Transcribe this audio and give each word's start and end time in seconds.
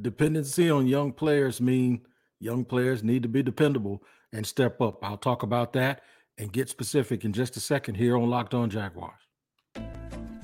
Dependency 0.00 0.68
on 0.68 0.86
young 0.86 1.12
players 1.12 1.60
mean 1.60 2.00
young 2.40 2.64
players 2.64 3.04
need 3.04 3.22
to 3.22 3.28
be 3.28 3.42
dependable 3.42 4.02
and 4.32 4.46
step 4.46 4.80
up. 4.80 5.04
I'll 5.04 5.16
talk 5.16 5.42
about 5.42 5.72
that 5.74 6.02
and 6.36 6.52
get 6.52 6.68
specific 6.68 7.24
in 7.24 7.32
just 7.32 7.56
a 7.56 7.60
second 7.60 7.94
here 7.94 8.16
on 8.16 8.28
Locked 8.28 8.54
On 8.54 8.68
Jaguars. 8.68 9.20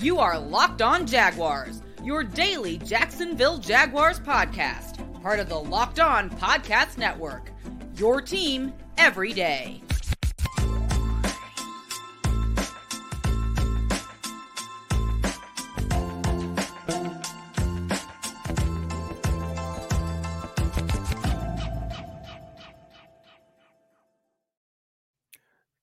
You 0.01 0.19
are 0.19 0.39
Locked 0.39 0.83
On 0.83 1.07
Jaguars, 1.07 1.83
your 2.05 2.23
daily 2.23 2.79
Jacksonville 2.79 3.59
Jaguars 3.59 4.21
podcast, 4.21 5.23
part 5.23 5.41
of 5.41 5.49
the 5.49 5.59
Locked 5.59 6.01
On 6.01 6.31
Podcast 6.31 6.97
Network. 6.97 7.51
Your 7.97 8.23
team 8.23 8.73
every 8.97 9.33
day. 9.33 9.83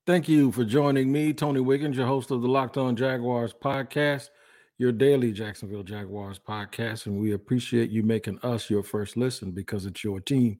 Thank 0.08 0.30
you 0.30 0.54
for 0.54 0.64
joining 0.64 1.12
me, 1.12 1.34
Tony 1.34 1.60
Wiggins, 1.60 1.98
your 1.98 2.08
host 2.08 2.32
of 2.32 2.42
the 2.42 2.48
Locked 2.48 2.78
On 2.78 2.96
Jaguars 2.96 3.54
podcast, 3.54 4.30
your 4.78 4.94
daily 4.94 5.34
Jacksonville 5.34 5.84
Jaguars 5.84 6.40
podcast. 6.40 7.08
And 7.08 7.20
we 7.20 7.34
appreciate 7.34 7.90
you 7.90 8.04
making 8.04 8.40
us 8.42 8.70
your 8.70 8.84
first 8.84 9.18
listen 9.18 9.52
because 9.52 9.86
it's 9.86 10.06
your 10.06 10.22
team 10.22 10.60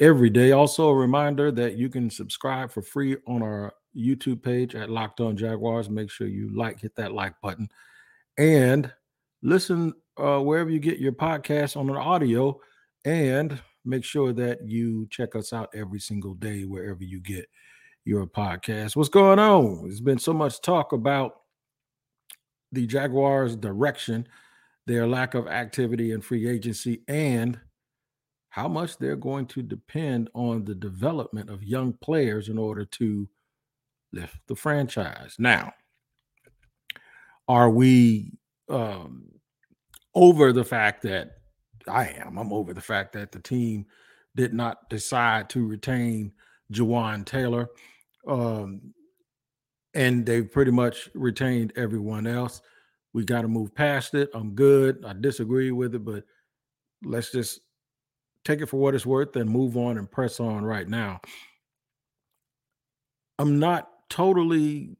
every 0.00 0.28
day. 0.28 0.52
Also, 0.52 0.90
a 0.90 0.94
reminder 0.94 1.50
that 1.50 1.78
you 1.78 1.88
can 1.88 2.10
subscribe 2.10 2.70
for 2.70 2.82
free 2.82 3.16
on 3.26 3.40
our 3.40 3.72
YouTube 3.96 4.42
page 4.42 4.74
at 4.74 4.90
Locked 4.90 5.22
On 5.22 5.34
Jaguars. 5.34 5.88
Make 5.88 6.10
sure 6.10 6.26
you 6.26 6.54
like, 6.54 6.80
hit 6.80 6.94
that 6.96 7.14
like 7.14 7.40
button, 7.40 7.70
and 8.36 8.92
listen 9.42 9.94
uh, 10.18 10.40
wherever 10.40 10.68
you 10.68 10.78
get 10.78 10.98
your 10.98 11.12
podcast 11.12 11.78
on 11.78 11.88
an 11.88 11.96
audio. 11.96 12.60
And 13.06 13.58
make 13.86 14.04
sure 14.04 14.34
that 14.34 14.68
you 14.68 15.06
check 15.10 15.34
us 15.34 15.54
out 15.54 15.70
every 15.74 16.00
single 16.00 16.34
day 16.34 16.66
wherever 16.66 17.02
you 17.02 17.20
get 17.20 17.46
your 18.04 18.26
podcast. 18.26 18.96
What's 18.96 19.08
going 19.08 19.38
on? 19.38 19.82
There's 19.82 20.00
been 20.00 20.18
so 20.18 20.32
much 20.32 20.60
talk 20.60 20.92
about 20.92 21.40
the 22.72 22.86
Jaguars' 22.86 23.56
direction, 23.56 24.28
their 24.86 25.06
lack 25.06 25.34
of 25.34 25.46
activity 25.46 26.12
in 26.12 26.20
free 26.20 26.48
agency, 26.48 27.02
and 27.08 27.58
how 28.50 28.68
much 28.68 28.98
they're 28.98 29.16
going 29.16 29.46
to 29.46 29.62
depend 29.62 30.28
on 30.34 30.64
the 30.64 30.74
development 30.74 31.50
of 31.50 31.64
young 31.64 31.92
players 31.94 32.48
in 32.48 32.58
order 32.58 32.84
to 32.84 33.28
lift 34.12 34.36
the 34.46 34.54
franchise. 34.54 35.36
Now, 35.38 35.72
are 37.48 37.70
we 37.70 38.32
um, 38.68 39.24
over 40.14 40.52
the 40.52 40.64
fact 40.64 41.02
that 41.02 41.38
I 41.88 42.08
am? 42.08 42.38
I'm 42.38 42.52
over 42.52 42.74
the 42.74 42.80
fact 42.80 43.12
that 43.14 43.32
the 43.32 43.40
team 43.40 43.86
did 44.36 44.52
not 44.52 44.88
decide 44.88 45.48
to 45.50 45.66
retain 45.66 46.32
Jawaan 46.72 47.24
Taylor 47.24 47.68
um, 48.26 48.80
and 49.94 50.26
they've 50.26 50.50
pretty 50.50 50.70
much 50.70 51.08
retained 51.14 51.72
everyone 51.76 52.26
else. 52.26 52.60
We 53.12 53.24
got 53.24 53.42
to 53.42 53.48
move 53.48 53.74
past 53.74 54.14
it. 54.14 54.30
I'm 54.34 54.54
good. 54.54 55.04
I 55.06 55.12
disagree 55.12 55.70
with 55.70 55.94
it, 55.94 56.04
but 56.04 56.24
let's 57.04 57.30
just 57.30 57.60
take 58.44 58.60
it 58.60 58.66
for 58.66 58.78
what 58.78 58.94
it's 58.94 59.06
worth 59.06 59.36
and 59.36 59.48
move 59.48 59.76
on 59.76 59.98
and 59.98 60.10
press 60.10 60.40
on 60.40 60.64
right 60.64 60.88
now. 60.88 61.20
I'm 63.38 63.58
not 63.58 63.88
totally 64.10 64.96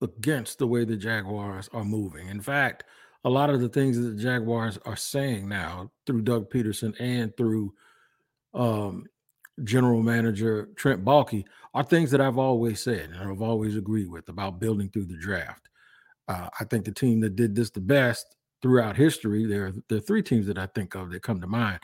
against 0.00 0.58
the 0.58 0.66
way 0.66 0.84
the 0.84 0.96
Jaguars 0.96 1.68
are 1.72 1.84
moving. 1.84 2.28
In 2.28 2.40
fact, 2.40 2.84
a 3.24 3.30
lot 3.30 3.50
of 3.50 3.60
the 3.60 3.68
things 3.68 3.96
that 3.96 4.16
the 4.16 4.22
Jaguars 4.22 4.78
are 4.84 4.96
saying 4.96 5.48
now 5.48 5.90
through 6.06 6.22
Doug 6.22 6.50
Pederson 6.50 6.94
and 7.00 7.36
through 7.36 7.74
um, 8.54 9.04
general 9.64 10.02
manager 10.02 10.68
Trent 10.76 11.04
Baalke 11.04 11.44
are 11.74 11.84
things 11.84 12.10
that 12.10 12.20
I've 12.20 12.38
always 12.38 12.80
said 12.80 13.10
and 13.10 13.30
I've 13.30 13.42
always 13.42 13.76
agreed 13.76 14.10
with 14.10 14.28
about 14.28 14.60
building 14.60 14.88
through 14.88 15.06
the 15.06 15.16
draft. 15.16 15.68
Uh, 16.28 16.48
I 16.58 16.64
think 16.64 16.84
the 16.84 16.92
team 16.92 17.20
that 17.20 17.36
did 17.36 17.54
this 17.54 17.70
the 17.70 17.80
best 17.80 18.36
throughout 18.60 18.96
history, 18.96 19.46
there, 19.46 19.72
there 19.88 19.98
are 19.98 20.02
three 20.02 20.22
teams 20.22 20.46
that 20.46 20.58
I 20.58 20.66
think 20.66 20.94
of 20.94 21.10
that 21.10 21.22
come 21.22 21.40
to 21.40 21.46
mind. 21.46 21.80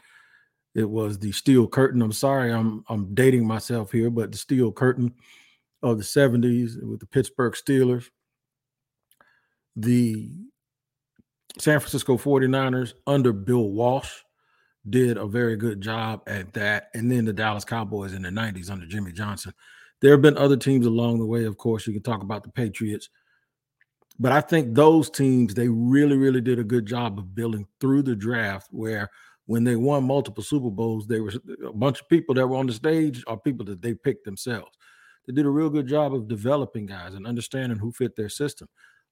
It 0.75 0.89
was 0.89 1.19
the 1.19 1.33
Steel 1.33 1.69
Curtain. 1.69 2.03
I'm 2.03 2.13
sorry, 2.13 2.53
I'm 2.53 2.85
I'm 2.89 3.15
dating 3.15 3.47
myself 3.47 3.93
here, 3.93 4.11
but 4.11 4.33
the 4.33 4.39
Steel 4.39 4.73
Curtain 4.73 5.15
of 5.83 5.99
the 5.99 6.05
70s 6.05 6.83
with 6.83 6.99
the 6.99 7.07
Pittsburgh 7.07 7.53
Steelers, 7.53 8.09
the 9.77 10.31
San 11.59 11.79
Francisco 11.79 12.17
49ers 12.17 12.95
under 13.07 13.33
Bill 13.33 13.71
Walsh, 13.71 14.24
did 14.89 15.17
a 15.17 15.27
very 15.27 15.57
good 15.57 15.81
job 15.81 16.23
at 16.27 16.53
that. 16.55 16.91
And 16.95 17.11
then 17.11 17.25
the 17.25 17.33
Dallas 17.33 17.65
Cowboys 17.65 18.13
in 18.13 18.23
the 18.23 18.31
90s 18.31 18.71
under 18.71 18.87
Jimmy 18.87 19.13
Johnson. 19.13 19.53
There 20.01 20.13
have 20.13 20.23
been 20.23 20.37
other 20.37 20.57
teams 20.57 20.87
along 20.87 21.19
the 21.19 21.27
way. 21.27 21.45
Of 21.45 21.57
course, 21.57 21.87
you 21.87 21.93
can 21.93 22.03
talk 22.03 22.23
about 22.23 22.43
the 22.43 22.51
Patriots. 22.51 23.09
But 24.19 24.33
I 24.33 24.41
think 24.41 24.75
those 24.75 25.11
teams, 25.11 25.55
they 25.55 25.69
really, 25.69 26.17
really 26.17 26.41
did 26.41 26.59
a 26.59 26.65
good 26.65 26.87
job 26.87 27.19
of 27.19 27.35
building 27.35 27.67
through 27.81 28.03
the 28.03 28.15
draft 28.15 28.69
where 28.71 29.11
when 29.47 29.65
they 29.65 29.77
won 29.77 30.05
multiple 30.05 30.43
Super 30.43 30.71
Bowls, 30.71 31.07
they 31.07 31.21
were 31.21 31.33
a 31.67 31.73
bunch 31.73 32.01
of 32.01 32.09
people 32.09 32.35
that 32.35 32.47
were 32.47 32.57
on 32.57 32.67
the 32.67 32.73
stage 32.73 33.25
are 33.27 33.39
people 33.39 33.65
that 33.67 33.83
they 33.83 33.95
picked 33.95 34.25
themselves. 34.25 34.71
They 35.27 35.33
did 35.33 35.47
a 35.47 35.51
real 35.51 35.71
good 35.71 35.87
job 35.87 36.15
of 36.15 36.29
developing 36.29 36.87
guys 36.87 37.15
and 37.15 37.27
understanding 37.27 37.79
who 37.79 37.93
fit 37.93 38.15
their 38.15 38.29
system. 38.29 38.69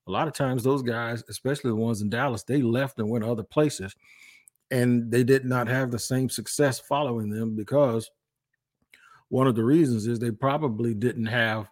A 0.07 0.11
lot 0.11 0.29
of 0.29 0.35
times, 0.35 0.63
those 0.63 0.83
guys, 0.83 1.23
especially 1.29 1.71
the 1.71 1.77
ones 1.77 2.03
in 2.03 2.11
Dallas, 2.11 2.43
they 2.43 2.61
left 2.61 2.99
and 2.99 3.09
went 3.09 3.25
other 3.25 3.45
places 3.45 3.95
and 4.73 5.11
they 5.11 5.23
did 5.23 5.45
not 5.45 5.69
have 5.69 5.91
the 5.91 5.99
same 5.99 6.31
success 6.31 6.81
following 6.81 7.29
them 7.29 7.55
because 7.55 8.11
one 9.29 9.47
of 9.47 9.55
the 9.55 9.63
reasons 9.63 10.07
is 10.07 10.19
they 10.19 10.31
probably 10.31 10.95
didn't 10.95 11.27
have 11.27 11.69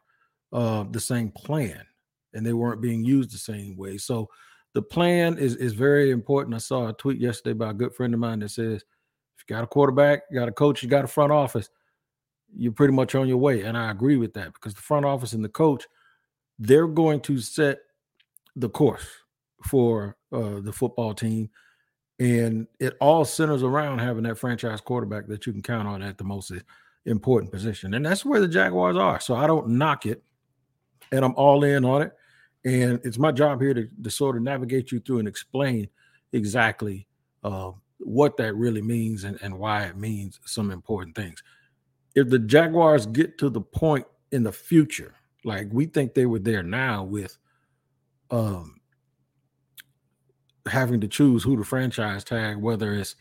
uh, 0.53 0.85
the 0.91 1.01
same 1.01 1.31
plan 1.31 1.83
and 2.35 2.45
they 2.45 2.53
weren't 2.53 2.83
being 2.83 3.03
used 3.03 3.33
the 3.33 3.39
same 3.39 3.75
way. 3.75 3.97
So 3.97 4.29
the 4.75 4.83
plan 4.83 5.39
is 5.39 5.57
is 5.57 5.73
very 5.73 6.11
important. 6.11 6.55
I 6.55 6.59
saw 6.59 6.89
a 6.89 6.93
tweet 6.93 7.19
yesterday 7.19 7.55
by 7.55 7.71
a 7.71 7.75
good 7.75 7.95
friend 7.95 8.13
of 8.13 8.21
mine 8.21 8.41
that 8.41 8.51
says, 8.51 8.83
if 8.83 9.45
you 9.49 9.55
got 9.57 9.65
a 9.65 9.67
quarterback, 9.67 10.21
you 10.31 10.39
got 10.39 10.49
a 10.49 10.53
coach, 10.53 10.83
you 10.83 10.89
got 10.89 11.05
a 11.05 11.09
front 11.09 11.33
office, 11.33 11.71
you're 12.55 12.71
pretty 12.71 12.93
much 12.93 13.15
on 13.15 13.27
your 13.27 13.39
way. 13.39 13.63
And 13.63 13.79
I 13.79 13.91
agree 13.91 14.19
with 14.19 14.35
that 14.35 14.53
because 14.53 14.75
the 14.75 14.83
front 14.83 15.07
office 15.07 15.33
and 15.33 15.45
the 15.45 15.49
coach, 15.49 15.87
they're 16.59 16.87
going 16.87 17.21
to 17.23 17.39
set 17.39 17.79
the 18.57 18.69
course 18.69 19.07
for 19.65 20.17
uh, 20.33 20.61
the 20.61 20.73
football 20.73 21.15
team 21.15 21.49
and 22.21 22.69
it 22.79 22.97
all 23.01 23.25
centers 23.25 23.63
around 23.63 23.99
having 23.99 24.25
that 24.25 24.37
franchise 24.37 24.81
quarterback 24.83 25.27
that 25.27 25.47
you 25.47 25.53
can 25.53 25.63
count 25.63 25.89
on 25.89 26.03
at 26.03 26.19
the 26.19 26.25
most 26.25 26.53
important 27.07 27.51
position. 27.51 27.95
And 27.95 28.05
that's 28.05 28.27
where 28.27 28.41
the 28.41 28.47
Jaguars 28.47 28.99
are. 28.99 29.19
So 29.21 29.35
I 29.35 29.47
don't 29.47 29.71
knock 29.71 30.05
it. 30.05 30.23
And 31.13 31.25
I'm 31.25 31.35
all 31.35 31.65
in 31.65 31.85
on 31.85 32.03
it. 32.03 32.13
And 32.65 33.01
it's 33.05 33.19
my 33.19 33.33
job 33.33 33.63
here 33.63 33.73
to, 33.73 33.89
to 34.03 34.11
sort 34.11 34.37
of 34.37 34.43
navigate 34.43 34.93
you 34.93 35.01
through 35.01 35.21
and 35.21 35.27
explain 35.27 35.89
exactly 36.35 37.09
uh, 37.43 37.73
what 37.99 38.37
that 38.37 38.55
really 38.55 38.83
means 38.83 39.25
and, 39.25 39.39
and 39.41 39.59
why 39.59 39.85
it 39.85 39.97
means 39.97 40.39
some 40.45 40.71
important 40.71 41.17
things. 41.17 41.43
If 42.15 42.29
the 42.29 42.39
Jaguars 42.39 43.07
get 43.07 43.39
to 43.39 43.49
the 43.49 43.63
point 43.63 44.05
in 44.31 44.43
the 44.43 44.53
future, 44.53 45.15
like 45.43 45.69
we 45.73 45.87
think 45.87 46.13
they 46.13 46.27
were 46.27 46.39
there 46.39 46.63
now 46.63 47.03
with 47.03 47.39
um, 48.31 48.80
having 50.69 51.01
to 51.01 51.09
choose 51.09 51.43
who 51.43 51.57
to 51.57 51.65
franchise 51.65 52.25
tag, 52.25 52.57
whether 52.57 52.95
it's 52.95 53.17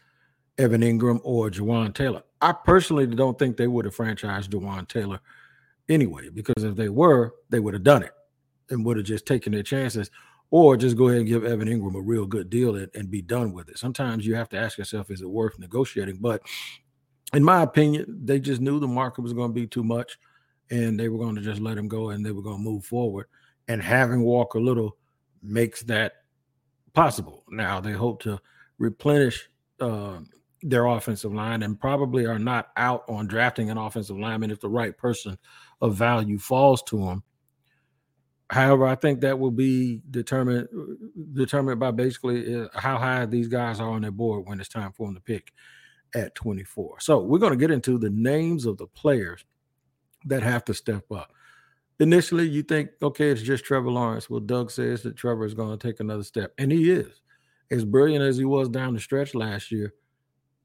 Evan 0.58 0.82
Engram 0.82 1.22
or 1.24 1.50
Jawaan 1.50 1.94
Taylor. 1.94 2.24
I 2.42 2.54
personally 2.54 3.08
don't 3.08 3.40
think 3.40 3.58
they 3.58 3.68
would 3.68 3.86
have 3.86 3.96
franchised 3.96 4.50
Jawaan 4.50 4.88
Taylor 4.88 5.20
anyway, 5.88 6.30
because 6.30 6.64
if 6.64 6.76
they 6.76 6.90
were, 6.90 7.34
they 7.50 7.60
would 7.60 7.74
have 7.74 7.84
done 7.84 8.04
it 8.04 8.12
and 8.70 8.86
would 8.86 8.98
have 8.98 9.06
just 9.06 9.26
taken 9.26 9.52
their 9.52 9.64
chances 9.64 10.12
or 10.52 10.78
just 10.78 10.98
go 10.98 11.08
ahead 11.08 11.20
and 11.20 11.28
give 11.28 11.46
Evan 11.46 11.68
Engram 11.68 11.96
a 11.96 12.02
real 12.02 12.26
good 12.26 12.50
deal 12.50 12.76
and, 12.76 12.90
and 12.94 13.12
be 13.12 13.22
done 13.22 13.54
with 13.54 13.70
it. 13.70 13.78
Sometimes 13.78 14.26
you 14.26 14.36
have 14.36 14.50
to 14.50 14.58
ask 14.58 14.78
yourself, 14.78 15.12
is 15.12 15.22
it 15.22 15.30
worth 15.30 15.60
negotiating? 15.60 16.18
But 16.20 16.42
in 17.34 17.44
my 17.44 17.62
opinion, 17.62 18.22
they 18.26 18.40
just 18.40 18.62
knew 18.62 18.80
the 18.80 18.88
market 18.88 19.22
was 19.22 19.34
going 19.34 19.50
to 19.52 19.54
be 19.54 19.68
too 19.68 19.84
much 19.84 20.18
and 20.72 21.00
they 21.00 21.10
were 21.10 21.20
going 21.20 21.36
to 21.36 21.42
just 21.42 21.62
let 21.62 21.78
him 21.78 21.88
go 21.88 22.10
and 22.10 22.26
they 22.26 22.32
were 22.32 22.42
going 22.42 22.58
to 22.58 22.64
move 22.64 22.86
forward. 22.86 23.28
And 23.68 23.82
having 23.82 24.22
Walker 24.22 24.60
Little 24.60 24.98
makes 25.44 25.84
that 25.84 26.14
possible. 26.94 27.44
Now 27.50 27.80
they 27.80 27.92
hope 27.92 28.22
to 28.24 28.40
replenish 28.78 29.50
uh, 29.80 30.20
their 30.62 30.86
offensive 30.86 31.34
line 31.34 31.64
and 31.64 31.80
probably 31.80 32.26
are 32.26 32.40
not 32.40 32.70
out 32.76 33.04
on 33.08 33.28
drafting 33.28 33.70
an 33.70 33.78
offensive 33.78 34.18
lineman 34.18 34.52
if 34.52 34.60
the 34.60 34.70
right 34.70 34.98
person 34.98 35.38
of 35.82 35.96
value 35.96 36.38
falls 36.38 36.84
to 36.84 37.06
them. 37.06 37.24
However, 38.50 38.88
I 38.88 38.96
think 38.96 39.22
that 39.22 39.38
will 39.38 39.52
be 39.52 40.02
determined 40.10 40.68
determined 41.34 41.80
by 41.80 41.92
basically 41.92 42.56
uh, 42.56 42.68
how 42.74 42.98
high 42.98 43.26
these 43.28 43.48
guys 43.48 43.80
are 43.80 43.90
on 43.90 44.02
their 44.02 44.12
board 44.12 44.48
when 44.48 44.60
it's 44.60 44.70
time 44.70 44.92
for 44.92 45.08
them 45.08 45.16
to 45.16 45.22
pick 45.22 45.54
at 46.16 46.34
24. 46.34 47.00
So 47.00 47.20
we're 47.20 47.38
going 47.38 47.52
to 47.52 47.58
get 47.58 47.70
into 47.70 48.00
the 48.00 48.10
names 48.10 48.66
of 48.66 48.78
the 48.78 48.88
players 48.88 49.46
that 50.26 50.42
have 50.42 50.66
to 50.66 50.74
step 50.74 51.12
up 51.12 51.32
initially 52.00 52.48
you 52.48 52.64
think, 52.64 52.90
okay, 53.02 53.30
it's 53.30 53.42
just 53.42 53.66
Trevor 53.66 53.92
Lawrence. 53.92 54.30
Well, 54.30 54.40
Doug 54.40 54.72
says 54.72 55.04
that 55.04 55.16
Trevor 55.18 55.46
is 55.46 55.54
going 55.54 55.78
to 55.78 55.88
take 55.88 56.00
another 56.00 56.24
step, 56.24 56.54
and 56.58 56.72
he 56.72 56.92
is. 56.92 57.22
As 57.72 57.86
brilliant 57.86 58.24
as 58.24 58.38
he 58.38 58.46
was 58.46 58.70
down 58.70 58.94
the 58.94 59.00
stretch 59.00 59.36
last 59.36 59.72
year, 59.72 59.94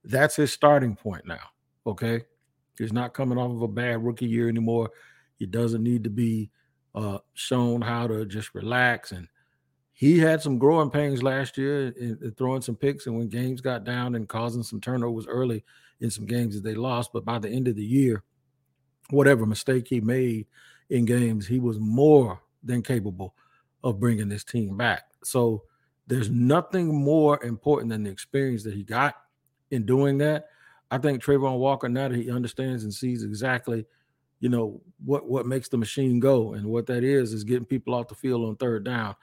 That's 0.05 0.37
his 0.37 0.53
starting 0.53 0.97
point 0.97 1.27
now. 1.27 1.41
Okay. 1.87 2.23
He's 2.79 2.93
not 2.93 3.15
coming 3.15 3.39
off 3.39 3.51
of 3.53 3.63
a 3.63 3.69
bad 3.69 4.05
rookie 4.05 4.27
year 4.27 4.49
anymore. 4.49 4.91
He 5.37 5.47
doesn't 5.47 5.83
need 5.83 6.05
to 6.05 6.11
be 6.11 6.51
uh, 6.95 7.19
shown 7.35 7.81
how 7.81 8.07
to 8.07 8.25
just 8.27 8.55
relax. 8.55 9.13
And 9.13 9.29
he 9.93 10.19
had 10.19 10.43
some 10.43 10.59
growing 10.59 10.91
pains 10.91 11.23
last 11.23 11.57
year 11.57 11.89
in, 11.89 12.19
in 12.23 12.35
throwing 12.37 12.63
some 12.63 12.77
picks 12.77 13.07
and 13.07 13.17
when 13.17 13.29
games 13.29 13.61
got 13.61 13.85
down 13.85 14.15
and 14.15 14.29
causing 14.29 14.63
some 14.63 14.81
turnovers 14.81 15.27
early 15.27 15.65
in 16.01 16.11
some 16.11 16.27
games 16.27 16.55
that 16.55 16.65
they 16.65 16.75
lost. 16.75 17.13
But 17.13 17.25
by 17.25 17.39
the 17.39 17.49
end 17.49 17.69
of 17.69 17.77
the 17.77 17.85
year, 17.85 18.25
whatever 19.11 19.47
mistake 19.47 19.87
he 19.89 20.01
made 20.01 20.47
in 20.91 21.05
games, 21.05 21.47
he 21.47 21.59
was 21.59 21.79
more 21.79 22.41
than 22.63 22.83
capable 22.83 23.35
of 23.83 24.01
bringing 24.01 24.29
this 24.29 24.45
team 24.45 24.77
back. 24.77 25.05
So 25.23 25.63
there's 26.07 26.31
nothing 26.31 26.95
more 26.95 27.43
important 27.43 27.91
than 27.91 28.03
the 28.03 28.11
experience 28.11 28.63
that 28.65 28.75
he 28.75 28.83
got 28.83 29.15
in 29.71 29.87
doing 29.87 30.19
that. 30.19 30.47
I 30.91 30.99
think 30.99 31.23
Travon 31.23 31.59
Walker, 31.59 31.89
now 31.89 32.09
that 32.09 32.17
he 32.17 32.31
understands 32.31 32.85
and 32.85 32.93
sees 32.93 33.23
exactly, 33.23 33.87
you 34.41 34.49
know, 34.49 34.81
what 35.05 35.29
what 35.29 35.47
makes 35.47 35.69
the 35.69 35.79
machine 35.79 36.21
go, 36.21 36.53
and 36.55 36.67
what 36.67 36.87
that 36.87 37.03
is 37.03 37.33
is 37.33 37.45
getting 37.45 37.65
people 37.65 37.95
off 37.95 38.09
the 38.09 38.15
field 38.15 38.47
on 38.47 38.57
third 38.57 38.85
down. 38.85 39.17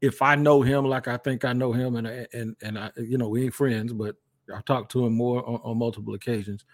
If 0.00 0.22
I 0.22 0.34
know 0.34 0.62
him 0.62 0.84
like 0.84 1.06
I 1.08 1.16
think 1.16 1.44
I 1.44 1.52
know 1.52 1.72
him, 1.72 1.96
and 1.96 2.06
and 2.32 2.56
and 2.62 2.78
I, 2.78 2.90
you 2.96 3.16
know, 3.16 3.28
we 3.28 3.44
ain't 3.44 3.54
friends, 3.54 3.92
but 3.92 4.16
I've 4.52 4.64
talked 4.64 4.90
to 4.92 5.06
him 5.06 5.12
more 5.12 5.48
on, 5.48 5.60
on 5.62 5.78
multiple 5.78 6.14
occasions, 6.14 6.64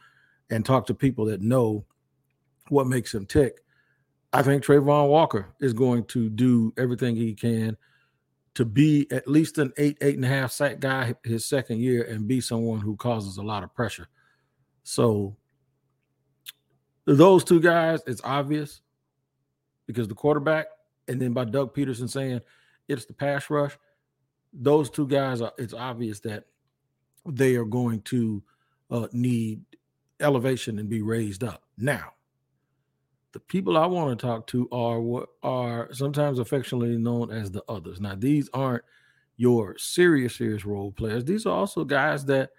and 0.51 0.65
talked 0.65 0.87
to 0.87 0.95
people 0.95 1.27
that 1.27 1.43
know 1.43 1.85
what 2.69 2.87
makes 2.87 3.15
him 3.15 3.27
tick. 3.27 3.63
I 4.37 4.43
think 4.43 4.63
Travon 4.63 5.09
Walker 5.09 5.49
is 5.61 5.73
going 5.73 6.05
to 6.09 6.29
do 6.29 6.71
everything 6.77 7.17
he 7.17 7.33
can 7.33 7.75
to 8.53 8.67
be 8.67 9.07
at 9.11 9.27
least 9.27 9.57
an 9.57 9.73
eight, 9.79 9.97
eight 10.03 10.17
and 10.17 10.27
a 10.27 10.29
half 10.29 10.53
sack 10.53 10.79
guy 10.79 11.15
his 11.25 11.47
second 11.47 11.81
year 11.81 12.03
and 12.03 12.29
be 12.29 12.43
someone 12.43 12.81
who 12.81 12.97
causes 12.97 13.39
a 13.39 13.43
lot 13.43 13.65
of 13.65 13.75
pressure. 13.75 14.09
So 14.83 15.39
those 17.07 17.45
two 17.45 17.61
guys, 17.61 18.03
it's 18.07 18.21
obvious 18.25 18.83
because 19.87 20.07
the 20.07 20.15
quarterback, 20.15 20.67
and 21.09 21.19
then 21.19 21.33
by 21.33 21.47
Doug 21.47 21.75
Pederson 21.75 22.11
saying 22.11 22.43
it's 22.89 23.07
the 23.07 23.15
pass 23.15 23.49
rush, 23.49 23.79
those 24.53 24.91
two 24.91 25.07
guys 25.07 25.41
are 25.41 25.55
it's 25.57 25.73
obvious 25.73 26.21
that 26.21 26.45
they 27.25 27.57
are 27.57 27.65
going 27.65 28.03
to 28.03 28.43
uh, 28.91 29.07
need 29.13 29.63
elevation 30.21 30.79
and 30.79 30.91
be 30.91 31.01
raised 31.01 31.43
up. 31.43 31.63
Now, 31.79 32.13
the 33.37 33.41
people 33.41 33.77
I 33.77 33.85
want 33.85 34.19
to 34.19 34.27
talk 34.27 34.47
to 34.47 34.67
are 34.73 34.99
what 34.99 35.29
are 35.43 35.93
sometimes 35.93 36.39
affectionately 36.39 36.97
known 36.97 37.31
as 37.31 37.51
the 37.51 37.63
others. 37.69 38.01
Now, 38.01 38.15
these 38.15 38.49
aren't 38.55 38.83
your 39.37 39.77
serious, 39.77 40.37
serious 40.37 40.65
role 40.65 40.91
players. 40.91 41.23
These 41.23 41.45
are 41.45 41.55
also 41.55 41.85
guys 41.85 42.25
that 42.25 42.53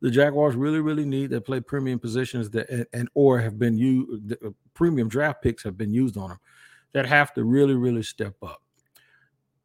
the 0.00 0.10
Jaguars 0.10 0.56
really, 0.56 0.80
really 0.80 1.04
need 1.04 1.28
that 1.30 1.44
play 1.44 1.60
premium 1.60 1.98
positions 1.98 2.48
that 2.52 2.70
and, 2.70 2.86
and 2.94 3.10
or 3.12 3.40
have 3.40 3.58
been 3.58 3.76
used. 3.76 4.32
Uh, 4.32 4.52
premium 4.72 5.06
draft 5.06 5.42
picks 5.42 5.62
have 5.64 5.76
been 5.76 5.92
used 5.92 6.16
on 6.16 6.30
them 6.30 6.38
that 6.94 7.04
have 7.04 7.34
to 7.34 7.44
really, 7.44 7.74
really 7.74 8.02
step 8.02 8.34
up. 8.42 8.62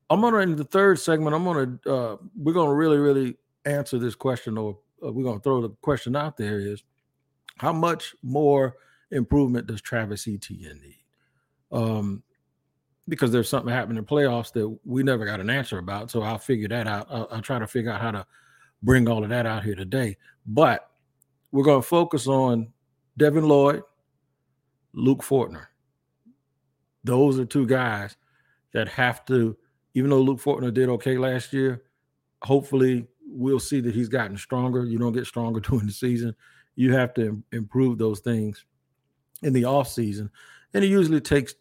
I'm 0.10 0.20
gonna 0.20 0.40
in 0.40 0.58
the 0.58 0.66
third 0.66 1.00
segment. 1.00 1.34
I'm 1.34 1.46
gonna 1.46 1.80
uh, 1.86 2.18
we're 2.36 2.52
gonna 2.52 2.76
really, 2.76 2.98
really 2.98 3.38
answer 3.64 4.00
this 4.00 4.16
question, 4.16 4.58
or 4.58 4.78
uh, 5.02 5.14
we're 5.14 5.24
gonna 5.24 5.40
throw 5.40 5.62
the 5.62 5.70
question 5.80 6.18
out 6.18 6.36
there: 6.36 6.60
is 6.60 6.84
how 7.56 7.72
much 7.72 8.16
more 8.22 8.76
improvement 9.12 9.68
does 9.68 9.82
Travis 9.82 10.28
Etienne 10.28 10.82
need? 10.82 11.04
Um, 11.72 12.24
because 13.08 13.32
there's 13.32 13.50
something 13.50 13.74
happening 13.74 13.98
in 13.98 14.06
playoffs 14.06 14.52
that 14.54 14.78
we 14.84 15.02
never 15.04 15.26
got 15.26 15.40
an 15.40 15.50
answer 15.50 15.78
about. 15.78 16.12
So 16.12 16.22
I'll 16.22 16.38
figure 16.38 16.68
that 16.70 16.88
out. 16.88 17.08
I'll, 17.10 17.28
I'll 17.32 17.42
try 17.42 17.60
to 17.60 17.68
figure 17.68 17.92
out 17.92 18.02
how 18.02 18.12
to 18.12 18.26
bring 18.84 19.08
all 19.08 19.24
of 19.24 19.30
that 19.30 19.46
out 19.46 19.64
here 19.64 19.76
today. 19.76 20.18
But 20.46 20.90
we're 21.52 21.64
going 21.64 21.82
to 21.82 21.88
focus 21.88 22.28
on 22.28 22.68
Devin 23.18 23.48
Lloyd, 23.48 23.84
Luke 24.94 25.24
Fortner. 25.24 25.68
Those 27.04 27.40
are 27.40 27.46
two 27.46 27.66
guys 27.66 28.18
that 28.74 28.90
have 28.90 29.26
to, 29.26 29.56
even 29.94 30.10
though 30.10 30.22
Luke 30.22 30.42
Fortner 30.42 30.74
did 30.74 30.90
okay 30.90 31.18
last 31.18 31.54
year, 31.54 31.84
hopefully 32.44 33.08
we'll 33.26 33.60
see 33.60 33.80
that 33.80 33.96
he's 33.96 34.10
gotten 34.10 34.38
stronger. 34.38 34.84
You 34.84 34.98
don't 34.98 35.14
get 35.14 35.26
stronger 35.26 35.60
during 35.62 35.88
the 35.88 35.94
season. 35.94 36.36
You 36.76 36.94
have 36.94 37.14
to 37.16 37.42
improve 37.54 37.98
those 37.98 38.20
things 38.20 38.66
in 39.42 39.54
the 39.54 39.66
off 39.66 39.88
season, 39.88 40.30
and 40.74 40.84
it 40.84 40.88
usually 40.88 41.22
takes 41.22 41.56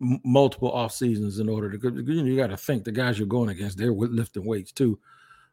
multiple 0.00 0.72
off 0.72 0.92
seasons 0.92 1.38
in 1.38 1.48
order 1.48 1.70
to. 1.70 2.02
You, 2.02 2.22
know, 2.22 2.24
you 2.24 2.36
got 2.36 2.48
to 2.48 2.56
think 2.56 2.84
the 2.84 2.92
guys 2.92 3.18
you're 3.18 3.28
going 3.28 3.50
against 3.50 3.78
they're 3.78 3.92
lifting 3.92 4.44
weights 4.44 4.72
too, 4.72 4.98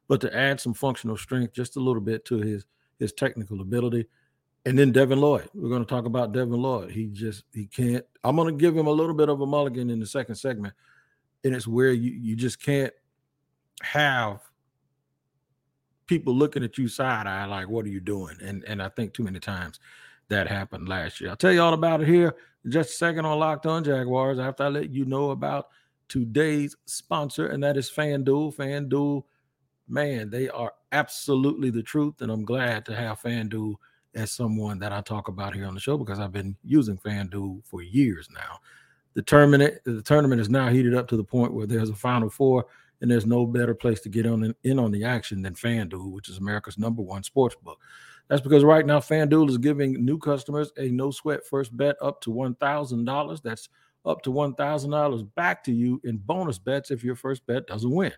but 0.07 0.21
to 0.21 0.35
add 0.35 0.59
some 0.59 0.73
functional 0.73 1.17
strength 1.17 1.53
just 1.53 1.75
a 1.75 1.81
little 1.81 2.01
bit 2.01 2.25
to 2.25 2.37
his 2.37 2.65
his 2.99 3.13
technical 3.13 3.61
ability. 3.61 4.07
And 4.65 4.77
then 4.77 4.91
Devin 4.91 5.21
Lloyd, 5.21 5.49
we're 5.53 5.69
going 5.69 5.85
to 5.85 5.89
talk 5.89 6.05
about 6.05 6.33
Devin 6.33 6.61
Lloyd. 6.61 6.91
He 6.91 7.07
just 7.07 7.43
he 7.53 7.67
can't. 7.67 8.05
I'm 8.23 8.35
going 8.35 8.53
to 8.53 8.59
give 8.59 8.75
him 8.75 8.87
a 8.87 8.91
little 8.91 9.15
bit 9.15 9.29
of 9.29 9.41
a 9.41 9.45
mulligan 9.45 9.89
in 9.89 9.99
the 9.99 10.05
second 10.05 10.35
segment, 10.35 10.73
and 11.43 11.55
it's 11.55 11.67
where 11.67 11.91
you 11.91 12.11
you 12.11 12.35
just 12.35 12.61
can't 12.61 12.93
have 13.81 14.41
people 16.07 16.33
looking 16.33 16.63
at 16.63 16.77
you 16.77 16.87
side 16.87 17.27
eye 17.27 17.45
like, 17.45 17.69
"What 17.69 17.85
are 17.85 17.89
you 17.89 17.99
doing?" 18.01 18.35
And 18.41 18.63
and 18.65 18.81
I 18.81 18.89
think 18.89 19.13
too 19.13 19.23
many 19.23 19.39
times 19.39 19.79
that 20.29 20.47
happened 20.47 20.89
last 20.89 21.21
year. 21.21 21.29
I'll 21.29 21.35
tell 21.35 21.51
you 21.51 21.61
all 21.61 21.73
about 21.73 22.01
it 22.01 22.07
here 22.07 22.35
in 22.65 22.71
just 22.71 22.91
a 22.91 22.93
second 22.93 23.25
on 23.25 23.39
Locked 23.39 23.65
On 23.65 23.83
Jaguars 23.83 24.39
after 24.39 24.63
I 24.63 24.67
let 24.67 24.89
you 24.89 25.05
know 25.05 25.31
about 25.31 25.67
today's 26.07 26.75
sponsor, 26.85 27.47
and 27.47 27.63
that 27.63 27.77
is 27.77 27.89
FanDuel. 27.89 28.55
FanDuel, 28.55 29.23
man, 29.87 30.29
they 30.29 30.49
are 30.49 30.73
absolutely 30.91 31.69
the 31.69 31.83
truth, 31.83 32.21
and 32.21 32.31
I'm 32.31 32.45
glad 32.45 32.85
to 32.85 32.95
have 32.95 33.21
FanDuel 33.21 33.75
as 34.15 34.31
someone 34.31 34.79
that 34.79 34.91
I 34.91 35.01
talk 35.01 35.27
about 35.27 35.53
here 35.53 35.65
on 35.65 35.73
the 35.73 35.79
show 35.79 35.97
because 35.97 36.19
I've 36.19 36.31
been 36.31 36.55
using 36.63 36.97
FanDuel 36.97 37.65
for 37.65 37.81
years 37.81 38.27
now. 38.33 38.59
The 39.13 39.21
tournament, 39.21 39.75
the 39.83 40.01
tournament 40.01 40.41
is 40.41 40.49
now 40.49 40.69
heated 40.69 40.95
up 40.95 41.07
to 41.09 41.17
the 41.17 41.23
point 41.23 41.53
where 41.53 41.67
there's 41.67 41.89
a 41.89 41.95
Final 41.95 42.29
Four, 42.29 42.65
and 43.01 43.11
there's 43.11 43.25
no 43.25 43.45
better 43.45 43.75
place 43.75 43.99
to 44.01 44.09
get 44.09 44.25
on 44.25 44.55
in 44.63 44.79
on 44.79 44.91
the 44.91 45.03
action 45.03 45.41
than 45.41 45.53
FanDuel, 45.53 46.11
which 46.11 46.29
is 46.29 46.37
America's 46.37 46.77
number 46.77 47.01
one 47.01 47.23
sports 47.23 47.55
book. 47.63 47.79
That's 48.27 48.41
because 48.41 48.63
right 48.63 48.85
now 48.85 48.99
FanDuel 48.99 49.49
is 49.49 49.57
giving 49.57 50.03
new 50.05 50.17
customers 50.17 50.71
a 50.77 50.89
no 50.89 51.11
sweat 51.11 51.45
first 51.45 51.75
bet 51.75 51.95
up 52.01 52.19
to 52.21 52.29
$1,000. 52.29 53.41
That's 53.41 53.69
up 54.05 54.21
to 54.23 54.31
$1,000 54.31 55.35
back 55.35 55.63
to 55.63 55.71
you 55.71 56.01
in 56.03 56.17
bonus 56.17 56.57
bets 56.57 56.91
if 56.91 57.03
your 57.03 57.15
first 57.15 57.45
bet 57.45 57.67
doesn't 57.67 57.91
win. 57.91 58.13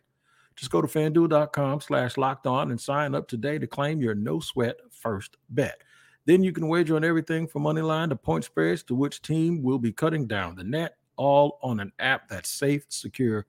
Just 0.56 0.72
go 0.72 0.82
to 0.82 0.88
fanduel.com 0.88 1.82
slash 1.82 2.18
locked 2.18 2.48
on 2.48 2.72
and 2.72 2.82
sign 2.82 3.16
up 3.16 3.28
today 3.28 3.58
to 3.60 3.68
claim 3.68 4.02
your 4.02 4.16
no 4.16 4.40
sweat 4.40 4.78
first 4.90 5.38
bet. 5.50 5.82
Then 6.26 6.44
you 6.44 6.52
can 6.52 6.68
wager 6.68 6.96
on 6.96 7.04
everything 7.04 7.48
from 7.48 7.64
money 7.64 7.82
line 7.82 8.10
to 8.10 8.16
point 8.16 8.44
spreads 8.44 8.84
to 8.84 8.96
which 8.96 9.22
team 9.22 9.64
will 9.64 9.80
be 9.80 9.92
cutting 9.92 10.28
down 10.28 10.56
the 10.56 10.64
net, 10.64 10.98
all 11.16 11.60
on 11.64 11.80
an 11.80 11.92
app 12.00 12.28
that's 12.28 12.50
safe, 12.50 12.86
secure, 12.90 13.46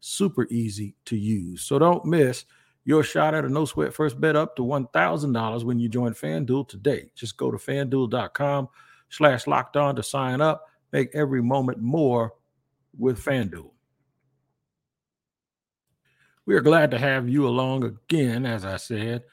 super 0.00 0.46
easy 0.50 0.94
to 1.04 1.16
use. 1.16 1.62
So 1.62 1.78
don't 1.78 2.04
miss 2.04 2.46
your 2.86 3.02
shot 3.02 3.34
at 3.34 3.44
a 3.44 3.48
no 3.48 3.64
sweat 3.64 3.92
first 3.92 4.18
bet 4.18 4.36
up 4.36 4.54
to 4.56 4.62
$1,000 4.62 5.64
when 5.64 5.78
you 5.78 5.88
join 5.88 6.14
FanDuel 6.14 6.68
today. 6.68 7.10
Just 7.16 7.36
go 7.36 7.50
to 7.50 7.58
fanduel.com 7.58 8.68
slash 9.10 9.46
locked 9.48 9.76
on 9.76 9.96
to 9.96 10.02
sign 10.02 10.40
up. 10.40 10.68
Make 10.92 11.10
every 11.12 11.42
moment 11.42 11.78
more 11.78 12.32
with 12.96 13.22
FanDuel. 13.22 13.72
We 16.46 16.54
are 16.54 16.60
glad 16.60 16.92
to 16.92 16.98
have 16.98 17.28
you 17.28 17.48
along 17.48 17.82
again, 17.82 18.46
as 18.46 18.64
I 18.64 18.76
said, 18.76 19.24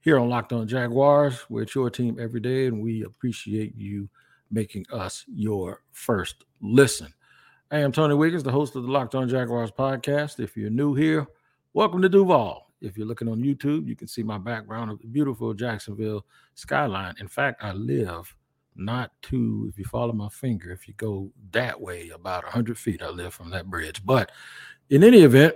here 0.00 0.18
on 0.18 0.28
Locked 0.28 0.52
On 0.52 0.68
Jaguars. 0.68 1.46
We're 1.48 1.66
your 1.74 1.88
team 1.88 2.18
every 2.20 2.40
day, 2.40 2.66
and 2.66 2.82
we 2.82 3.02
appreciate 3.04 3.74
you 3.74 4.10
making 4.50 4.84
us 4.92 5.24
your 5.26 5.82
first 5.92 6.44
listen. 6.60 7.14
I 7.70 7.78
am 7.78 7.92
Tony 7.92 8.14
Wiggins, 8.14 8.42
the 8.42 8.52
host 8.52 8.76
of 8.76 8.82
the 8.82 8.90
Locked 8.90 9.14
On 9.14 9.26
Jaguars 9.26 9.70
podcast. 9.70 10.38
If 10.38 10.54
you're 10.54 10.68
new 10.68 10.94
here, 10.94 11.26
welcome 11.72 12.02
to 12.02 12.10
Duval. 12.10 12.69
If 12.80 12.96
you're 12.96 13.06
looking 13.06 13.28
on 13.28 13.42
YouTube, 13.42 13.86
you 13.86 13.96
can 13.96 14.08
see 14.08 14.22
my 14.22 14.38
background 14.38 14.90
of 14.90 15.00
the 15.00 15.06
beautiful 15.06 15.54
Jacksonville 15.54 16.24
skyline. 16.54 17.14
In 17.20 17.28
fact, 17.28 17.62
I 17.62 17.72
live 17.72 18.34
not 18.76 19.12
too, 19.22 19.66
if 19.70 19.78
you 19.78 19.84
follow 19.84 20.12
my 20.12 20.28
finger, 20.28 20.70
if 20.70 20.88
you 20.88 20.94
go 20.94 21.30
that 21.52 21.80
way 21.80 22.10
about 22.10 22.44
100 22.44 22.78
feet, 22.78 23.02
I 23.02 23.08
live 23.08 23.34
from 23.34 23.50
that 23.50 23.68
bridge. 23.68 24.04
But 24.04 24.32
in 24.88 25.04
any 25.04 25.20
event, 25.20 25.54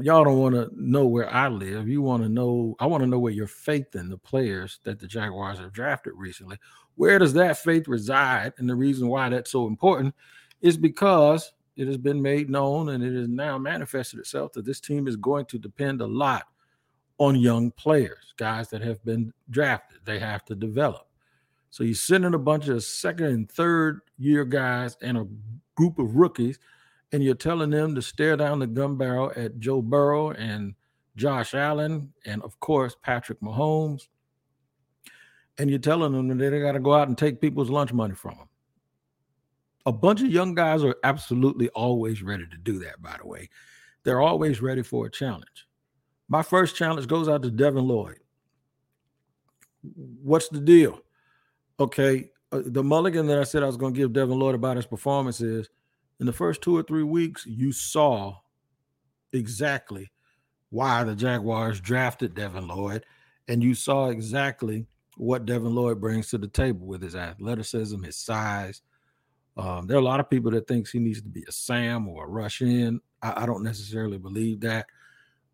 y'all 0.00 0.24
don't 0.24 0.38
want 0.38 0.54
to 0.54 0.70
know 0.74 1.06
where 1.06 1.32
I 1.32 1.48
live. 1.48 1.88
You 1.88 2.02
want 2.02 2.22
to 2.22 2.28
know, 2.28 2.76
I 2.78 2.86
want 2.86 3.02
to 3.02 3.06
know 3.06 3.18
where 3.18 3.32
your 3.32 3.46
faith 3.46 3.94
in 3.94 4.08
the 4.08 4.18
players 4.18 4.80
that 4.84 4.98
the 4.98 5.06
Jaguars 5.06 5.58
have 5.58 5.72
drafted 5.72 6.14
recently, 6.16 6.58
where 6.94 7.18
does 7.18 7.32
that 7.34 7.58
faith 7.58 7.88
reside? 7.88 8.52
And 8.58 8.68
the 8.68 8.74
reason 8.74 9.08
why 9.08 9.28
that's 9.28 9.50
so 9.50 9.66
important 9.66 10.14
is 10.60 10.76
because 10.76 11.52
it 11.80 11.88
has 11.88 11.96
been 11.96 12.20
made 12.20 12.50
known 12.50 12.90
and 12.90 13.02
it 13.02 13.14
has 13.14 13.28
now 13.28 13.58
manifested 13.58 14.18
itself 14.18 14.52
that 14.52 14.64
this 14.64 14.80
team 14.80 15.08
is 15.08 15.16
going 15.16 15.46
to 15.46 15.58
depend 15.58 16.00
a 16.00 16.06
lot 16.06 16.44
on 17.18 17.34
young 17.34 17.70
players, 17.72 18.34
guys 18.36 18.68
that 18.68 18.82
have 18.82 19.04
been 19.04 19.32
drafted. 19.50 19.98
They 20.04 20.18
have 20.18 20.44
to 20.46 20.54
develop. 20.54 21.06
So 21.70 21.84
you 21.84 21.94
send 21.94 22.24
in 22.24 22.34
a 22.34 22.38
bunch 22.38 22.68
of 22.68 22.82
second 22.82 23.26
and 23.26 23.50
third 23.50 24.00
year 24.18 24.44
guys 24.44 24.96
and 25.02 25.18
a 25.18 25.26
group 25.74 25.98
of 25.98 26.16
rookies, 26.16 26.58
and 27.12 27.22
you're 27.22 27.34
telling 27.34 27.70
them 27.70 27.94
to 27.94 28.02
stare 28.02 28.36
down 28.36 28.58
the 28.58 28.66
gun 28.66 28.96
barrel 28.96 29.32
at 29.36 29.58
Joe 29.58 29.82
Burrow 29.82 30.30
and 30.30 30.74
Josh 31.16 31.54
Allen, 31.54 32.12
and 32.24 32.42
of 32.42 32.58
course, 32.60 32.96
Patrick 33.02 33.40
Mahomes. 33.40 34.08
and 35.58 35.68
you're 35.68 35.78
telling 35.78 36.12
them 36.12 36.28
that 36.28 36.50
they 36.50 36.60
got 36.60 36.72
to 36.72 36.80
go 36.80 36.94
out 36.94 37.08
and 37.08 37.18
take 37.18 37.40
people's 37.40 37.68
lunch 37.68 37.92
money 37.92 38.14
from 38.14 38.36
them. 38.36 38.48
A 39.90 39.92
bunch 39.92 40.20
of 40.20 40.30
young 40.30 40.54
guys 40.54 40.84
are 40.84 40.94
absolutely 41.02 41.68
always 41.70 42.22
ready 42.22 42.46
to 42.46 42.56
do 42.56 42.78
that, 42.78 43.02
by 43.02 43.16
the 43.20 43.26
way. 43.26 43.50
They're 44.04 44.20
always 44.20 44.62
ready 44.62 44.84
for 44.84 45.06
a 45.06 45.10
challenge. 45.10 45.66
My 46.28 46.44
first 46.44 46.76
challenge 46.76 47.08
goes 47.08 47.28
out 47.28 47.42
to 47.42 47.50
Devin 47.50 47.88
Lloyd. 47.88 48.20
What's 50.22 50.48
the 50.48 50.60
deal? 50.60 51.00
Okay, 51.80 52.30
uh, 52.52 52.62
the 52.66 52.84
mulligan 52.84 53.26
that 53.26 53.40
I 53.40 53.42
said 53.42 53.64
I 53.64 53.66
was 53.66 53.76
going 53.76 53.92
to 53.92 53.98
give 53.98 54.12
Devin 54.12 54.38
Lloyd 54.38 54.54
about 54.54 54.76
his 54.76 54.86
performance 54.86 55.40
is 55.40 55.68
in 56.20 56.26
the 56.26 56.32
first 56.32 56.62
two 56.62 56.76
or 56.76 56.84
three 56.84 57.02
weeks, 57.02 57.44
you 57.44 57.72
saw 57.72 58.36
exactly 59.32 60.12
why 60.68 61.02
the 61.02 61.16
Jaguars 61.16 61.80
drafted 61.80 62.36
Devin 62.36 62.68
Lloyd, 62.68 63.04
and 63.48 63.60
you 63.60 63.74
saw 63.74 64.10
exactly 64.10 64.86
what 65.16 65.46
Devin 65.46 65.74
Lloyd 65.74 66.00
brings 66.00 66.30
to 66.30 66.38
the 66.38 66.46
table 66.46 66.86
with 66.86 67.02
his 67.02 67.16
athleticism, 67.16 68.00
his 68.04 68.16
size. 68.16 68.82
Um, 69.60 69.86
there 69.86 69.98
are 69.98 70.00
a 70.00 70.04
lot 70.04 70.20
of 70.20 70.30
people 70.30 70.50
that 70.52 70.66
thinks 70.66 70.90
he 70.90 70.98
needs 70.98 71.20
to 71.20 71.28
be 71.28 71.44
a 71.46 71.52
Sam 71.52 72.08
or 72.08 72.24
a 72.24 72.28
rush 72.28 72.62
in. 72.62 72.98
I, 73.22 73.42
I, 73.42 73.46
don't 73.46 73.62
necessarily 73.62 74.16
believe 74.16 74.60
that, 74.60 74.86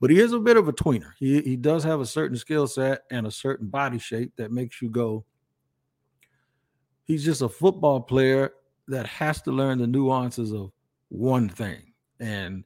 but 0.01 0.11
he 0.11 0.21
is 0.21 0.33
a 0.33 0.39
bit 0.39 0.57
of 0.57 0.69
a 0.69 0.73
tweener. 0.73 1.11
He 1.19 1.41
he 1.41 1.57
does 1.57 1.83
have 1.83 2.01
a 2.01 2.07
certain 2.07 2.37
skill 2.37 2.69
set 2.69 3.03
and 3.11 3.27
a 3.27 3.33
certain 3.33 3.67
body 3.67 3.99
shape 3.99 4.33
that 4.37 4.53
makes 4.53 4.81
you 4.81 4.91
go. 4.91 5.25
He's 7.03 7.25
just 7.25 7.43
a 7.43 7.49
football 7.49 8.01
player 8.01 8.53
that 8.87 9.07
has 9.07 9.43
to 9.43 9.51
learn 9.51 9.79
the 9.79 9.89
nuances 9.89 10.53
of 10.53 10.71
one 11.09 11.49
thing, 11.49 11.93
and 12.21 12.63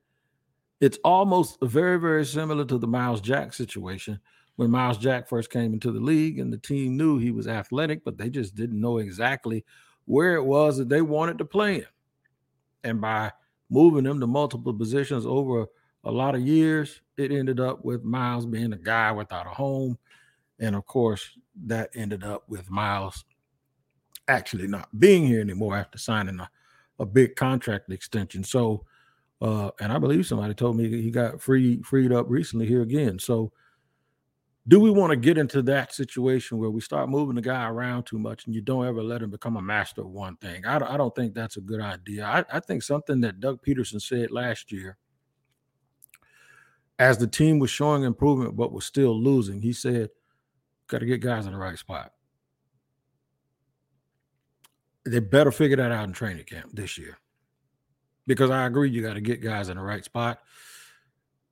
it's 0.78 0.98
almost 1.04 1.56
very 1.62 1.98
very 1.98 2.26
similar 2.26 2.66
to 2.66 2.76
the 2.76 2.86
Myles 2.86 3.22
Jack 3.22 3.54
situation 3.54 4.20
when 4.56 4.70
Myles 4.70 4.98
Jack 4.98 5.26
first 5.26 5.48
came 5.48 5.72
into 5.72 5.90
the 5.90 6.00
league 6.00 6.38
and 6.38 6.52
the 6.52 6.58
team 6.58 6.98
knew 6.98 7.16
he 7.16 7.30
was 7.30 7.48
athletic, 7.48 8.04
but 8.04 8.18
they 8.18 8.28
just 8.28 8.54
didn't 8.54 8.78
know 8.78 8.98
exactly 8.98 9.64
where 10.10 10.34
it 10.34 10.44
was 10.44 10.76
that 10.76 10.88
they 10.88 11.02
wanted 11.02 11.38
to 11.38 11.44
play 11.44 11.74
him. 11.74 11.86
And 12.82 13.00
by 13.00 13.30
moving 13.70 14.04
him 14.04 14.18
to 14.18 14.26
multiple 14.26 14.74
positions 14.74 15.24
over 15.24 15.68
a 16.02 16.10
lot 16.10 16.34
of 16.34 16.40
years, 16.40 17.00
it 17.16 17.30
ended 17.30 17.60
up 17.60 17.84
with 17.84 18.02
Myles 18.02 18.44
being 18.44 18.72
a 18.72 18.76
guy 18.76 19.12
without 19.12 19.46
a 19.46 19.50
home. 19.50 19.96
And 20.58 20.74
of 20.74 20.84
course, 20.84 21.38
that 21.66 21.90
ended 21.94 22.24
up 22.24 22.42
with 22.48 22.68
Myles 22.68 23.24
actually 24.26 24.66
not 24.66 24.88
being 24.98 25.24
here 25.24 25.40
anymore 25.40 25.76
after 25.76 25.96
signing 25.96 26.40
a, 26.40 26.50
a 26.98 27.06
big 27.06 27.36
contract 27.36 27.88
extension. 27.92 28.42
So, 28.42 28.84
uh, 29.40 29.70
and 29.78 29.92
I 29.92 29.98
believe 29.98 30.26
somebody 30.26 30.54
told 30.54 30.76
me 30.76 30.88
he 30.88 31.12
got 31.12 31.40
free 31.40 31.82
freed 31.82 32.10
up 32.10 32.26
recently 32.28 32.66
here 32.66 32.82
again. 32.82 33.20
So 33.20 33.52
do 34.70 34.78
we 34.78 34.88
want 34.88 35.10
to 35.10 35.16
get 35.16 35.36
into 35.36 35.62
that 35.62 35.92
situation 35.92 36.56
where 36.56 36.70
we 36.70 36.80
start 36.80 37.08
moving 37.08 37.34
the 37.34 37.42
guy 37.42 37.68
around 37.68 38.04
too 38.04 38.20
much 38.20 38.46
and 38.46 38.54
you 38.54 38.60
don't 38.60 38.86
ever 38.86 39.02
let 39.02 39.20
him 39.20 39.28
become 39.28 39.56
a 39.56 39.62
master 39.62 40.02
of 40.02 40.10
one 40.10 40.36
thing? 40.36 40.64
I, 40.64 40.76
I 40.76 40.96
don't 40.96 41.12
think 41.12 41.34
that's 41.34 41.56
a 41.56 41.60
good 41.60 41.80
idea. 41.80 42.24
I, 42.24 42.44
I 42.52 42.60
think 42.60 42.84
something 42.84 43.20
that 43.22 43.40
Doug 43.40 43.60
Pederson 43.66 44.00
said 44.00 44.30
last 44.30 44.70
year, 44.70 44.96
as 47.00 47.18
the 47.18 47.26
team 47.26 47.58
was 47.58 47.68
showing 47.68 48.04
improvement 48.04 48.56
but 48.56 48.70
was 48.70 48.84
still 48.84 49.20
losing, 49.20 49.60
he 49.60 49.72
said, 49.72 50.10
got 50.86 50.98
to 50.98 51.06
get 51.06 51.20
guys 51.20 51.46
in 51.46 51.52
the 51.52 51.58
right 51.58 51.76
spot. 51.76 52.12
They 55.04 55.18
better 55.18 55.50
figure 55.50 55.78
that 55.78 55.90
out 55.90 56.06
in 56.06 56.12
training 56.12 56.44
camp 56.44 56.70
this 56.74 56.96
year. 56.96 57.18
Because 58.24 58.50
I 58.50 58.66
agree, 58.66 58.90
you 58.90 59.02
got 59.02 59.14
to 59.14 59.20
get 59.20 59.42
guys 59.42 59.68
in 59.68 59.78
the 59.78 59.82
right 59.82 60.04
spot. 60.04 60.38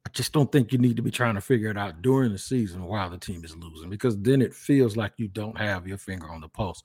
I 0.08 0.10
just 0.10 0.32
don't 0.32 0.50
think 0.50 0.72
you 0.72 0.78
need 0.78 0.96
to 0.96 1.02
be 1.02 1.10
trying 1.10 1.34
to 1.34 1.40
figure 1.42 1.70
it 1.70 1.76
out 1.76 2.00
during 2.00 2.32
the 2.32 2.38
season 2.38 2.82
while 2.82 3.10
the 3.10 3.18
team 3.18 3.44
is 3.44 3.54
losing 3.54 3.90
because 3.90 4.16
then 4.16 4.40
it 4.40 4.54
feels 4.54 4.96
like 4.96 5.12
you 5.18 5.28
don't 5.28 5.58
have 5.58 5.86
your 5.86 5.98
finger 5.98 6.30
on 6.30 6.40
the 6.40 6.48
pulse 6.48 6.82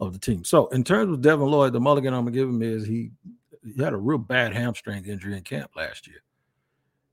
of 0.00 0.12
the 0.12 0.18
team. 0.18 0.42
So, 0.42 0.66
in 0.68 0.82
terms 0.82 1.12
of 1.12 1.20
Devin 1.20 1.46
Lloyd, 1.46 1.72
the 1.72 1.78
mulligan 1.78 2.12
I'm 2.12 2.24
gonna 2.24 2.32
give 2.32 2.48
him 2.48 2.62
is 2.62 2.84
he, 2.84 3.12
he 3.62 3.80
had 3.80 3.92
a 3.92 3.96
real 3.96 4.18
bad 4.18 4.52
hamstring 4.52 5.04
injury 5.04 5.36
in 5.36 5.44
camp 5.44 5.70
last 5.76 6.08
year. 6.08 6.24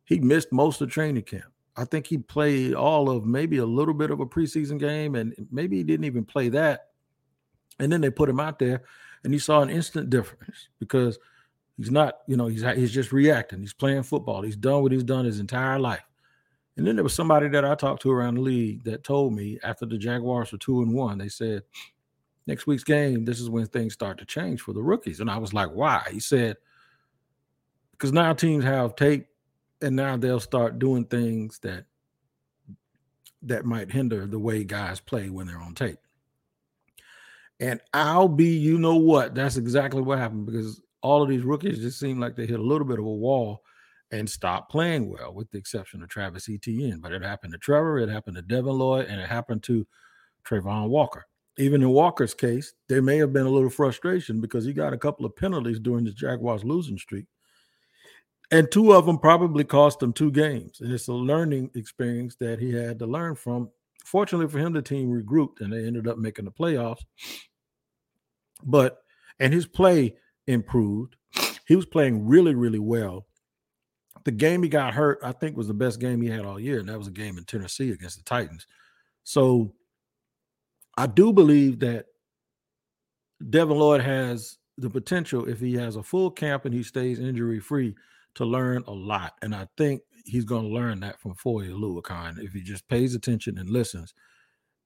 He 0.06 0.18
missed 0.18 0.52
most 0.52 0.82
of 0.82 0.90
training 0.90 1.22
camp. 1.22 1.54
I 1.78 1.86
think 1.86 2.08
he 2.08 2.18
played 2.18 2.74
all 2.74 3.12
of 3.12 3.28
maybe 3.28 3.58
a 3.58 3.66
little 3.66 3.94
bit 3.94 4.10
of 4.10 4.22
a 4.22 4.26
preseason 4.26 4.80
game, 4.80 5.14
and 5.14 5.36
maybe 5.52 5.78
he 5.78 5.84
didn't 5.84 6.06
even 6.06 6.26
play 6.26 6.50
that. 6.50 6.88
And 7.78 7.92
then 7.92 8.02
they 8.02 8.10
put 8.10 8.28
him 8.28 8.40
out 8.40 8.58
there, 8.58 8.86
and 9.24 9.32
he 9.32 9.38
saw 9.38 9.62
an 9.62 9.70
instant 9.70 10.10
difference 10.10 10.70
because 10.80 11.20
He's 11.77 11.92
not, 11.92 12.20
you 12.27 12.38
know, 12.38 12.48
he's 12.48 12.63
he's 12.63 12.92
just 12.92 13.12
reacting. 13.12 13.62
He's 13.62 13.74
playing 13.74 14.03
football. 14.03 14.42
He's 14.44 14.56
done 14.56 14.84
what 14.84 14.92
he's 14.92 15.03
done 15.03 15.25
his 15.25 15.39
entire 15.39 15.80
life. 15.80 16.03
And 16.77 16.88
then 16.88 16.96
there 16.96 17.03
was 17.03 17.13
somebody 17.13 17.48
that 17.50 17.65
I 17.65 17.75
talked 17.75 18.01
to 18.03 18.12
around 18.12 18.36
the 18.36 18.42
league 18.42 18.84
that 18.86 19.03
told 19.03 19.34
me 19.34 19.60
after 19.63 19.86
the 19.86 19.98
Jaguars 19.98 20.51
were 20.51 20.58
two 20.58 20.82
and 20.82 20.94
one, 20.94 21.20
they 21.20 21.30
said, 21.30 21.63
next 22.48 22.65
week's 22.65 22.84
game, 22.84 23.25
this 23.25 23.39
is 23.39 23.50
when 23.50 23.68
things 23.68 23.94
start 23.94 24.18
to 24.20 24.25
change 24.25 24.62
for 24.62 24.74
the 24.74 24.82
rookies. 24.82 25.20
And 25.20 25.30
I 25.30 25.38
was 25.38 25.53
like, 25.53 25.70
why? 25.70 26.08
He 26.12 26.20
said, 26.20 26.58
because 27.92 28.12
now 28.12 28.34
teams 28.34 28.63
have 28.63 28.96
tape 28.96 29.27
and 29.82 29.96
now 29.96 30.18
they'll 30.18 30.39
start 30.39 30.80
doing 30.80 31.06
things 31.06 31.60
that 31.60 31.86
that 33.44 33.65
might 33.65 33.92
hinder 33.92 34.25
the 34.25 34.39
way 34.39 34.63
guys 34.63 35.00
play 35.00 35.30
when 35.30 35.46
they're 35.46 35.62
on 35.62 35.75
tape. 35.75 36.00
And 37.60 37.82
I'll 37.94 38.30
be, 38.30 38.58
you 38.58 38.80
know 38.80 38.96
what? 38.96 39.36
That's 39.36 39.58
exactly 39.58 40.01
what 40.01 40.18
happened 40.18 40.46
because 40.46 40.82
all 41.04 41.22
of 41.22 41.30
these 41.30 41.44
rookies 41.44 41.80
just 41.80 42.00
seem 42.00 42.20
like 42.20 42.36
they 42.36 42.48
hit 42.48 42.60
a 42.60 42.64
little 42.64 42.88
bit 42.88 42.98
of 42.98 43.06
a 43.06 43.10
wall 43.10 43.62
and 44.12 44.30
stopped 44.30 44.72
playing 44.72 45.10
well, 45.10 45.34
with 45.34 45.52
the 45.52 45.58
exception 45.58 46.02
of 46.02 46.10
Travis 46.10 46.48
Etienne. 46.50 47.00
But 47.00 47.12
it 47.12 47.22
happened 47.22 47.54
to 47.54 47.60
Trevor, 47.60 48.00
it 48.00 48.10
happened 48.10 48.38
to 48.38 48.42
Devin 48.42 48.78
Lloyd, 48.78 49.08
and 49.08 49.20
it 49.20 49.28
happened 49.28 49.64
to 49.64 49.86
Travon 50.48 50.88
Walker. 50.88 51.26
Even 51.58 51.82
in 51.82 51.90
Walker's 51.90 52.34
case, 52.34 52.74
there 52.90 53.02
may 53.02 53.18
have 53.18 53.34
been 53.34 53.46
a 53.46 53.50
little 53.50 53.70
frustration 53.70 54.42
because 54.42 54.66
he 54.66 54.74
got 54.74 54.94
a 54.94 54.98
couple 54.98 55.26
of 55.26 55.36
penalties 55.36 55.80
during 55.80 56.06
the 56.06 56.12
Jaguars 56.12 56.64
losing 56.64 56.98
streak. 56.98 57.26
And 58.52 58.72
two 58.72 58.94
of 58.94 59.06
them 59.06 59.20
probably 59.20 59.64
cost 59.64 60.02
him 60.02 60.14
two 60.14 60.32
games. 60.32 60.80
And 60.82 60.92
it's 60.92 61.08
a 61.08 61.14
learning 61.14 61.72
experience 61.76 62.36
that 62.38 62.60
he 62.60 62.72
had 62.72 63.00
to 63.00 63.06
learn 63.06 63.36
from. 63.36 63.70
Fortunately 64.06 64.48
for 64.48 64.60
him, 64.60 64.74
the 64.74 64.82
team 64.82 65.10
regrouped 65.10 65.62
and 65.62 65.74
they 65.74 65.86
ended 65.86 66.08
up 66.08 66.18
making 66.18 66.46
the 66.46 66.52
playoffs. 66.52 67.04
But 68.64 69.00
and 69.40 69.54
his 69.54 69.66
play 69.66 70.16
improved. 70.48 71.16
He 71.68 71.76
was 71.76 71.86
playing 71.86 72.28
really, 72.28 72.56
really 72.56 72.80
well. 72.80 73.26
The 74.26 74.32
game 74.32 74.64
he 74.64 74.70
got 74.70 74.94
hurt, 74.94 75.20
I 75.24 75.32
think, 75.32 75.58
was 75.58 75.68
the 75.68 75.74
best 75.74 76.00
game 76.00 76.22
he 76.22 76.30
had 76.30 76.46
all 76.46 76.60
year, 76.60 76.80
and 76.80 76.88
that 76.90 76.98
was 76.98 77.08
a 77.08 77.12
game 77.12 77.38
in 77.38 77.44
Tennessee 77.44 77.92
against 77.92 78.18
the 78.18 78.24
Titans. 78.24 78.68
So 79.24 79.74
I 80.98 81.08
do 81.08 81.34
believe 81.34 81.80
that 81.80 82.06
Devin 83.50 83.78
Lloyd 83.78 84.02
has 84.02 84.58
the 84.78 84.90
potential, 84.90 85.48
if 85.48 85.60
he 85.60 85.74
has 85.76 85.96
a 85.96 86.04
full 86.04 86.32
camp 86.32 86.66
and 86.66 86.74
he 86.74 86.84
stays 86.84 87.20
injury 87.20 87.60
free, 87.60 87.96
to 88.36 88.46
learn 88.46 88.84
a 88.88 88.92
lot. 88.92 89.34
And 89.42 89.54
I 89.54 89.68
think 89.78 90.02
he's 90.26 90.46
going 90.46 90.64
to 90.64 90.74
learn 90.74 91.00
that 91.02 91.20
from 91.20 91.36
Foye 91.36 91.68
Oluokun 91.68 92.40
if 92.40 92.54
he 92.54 92.62
just 92.62 92.88
pays 92.88 93.14
attention 93.14 93.58
and 93.58 93.70
listens 93.70 94.14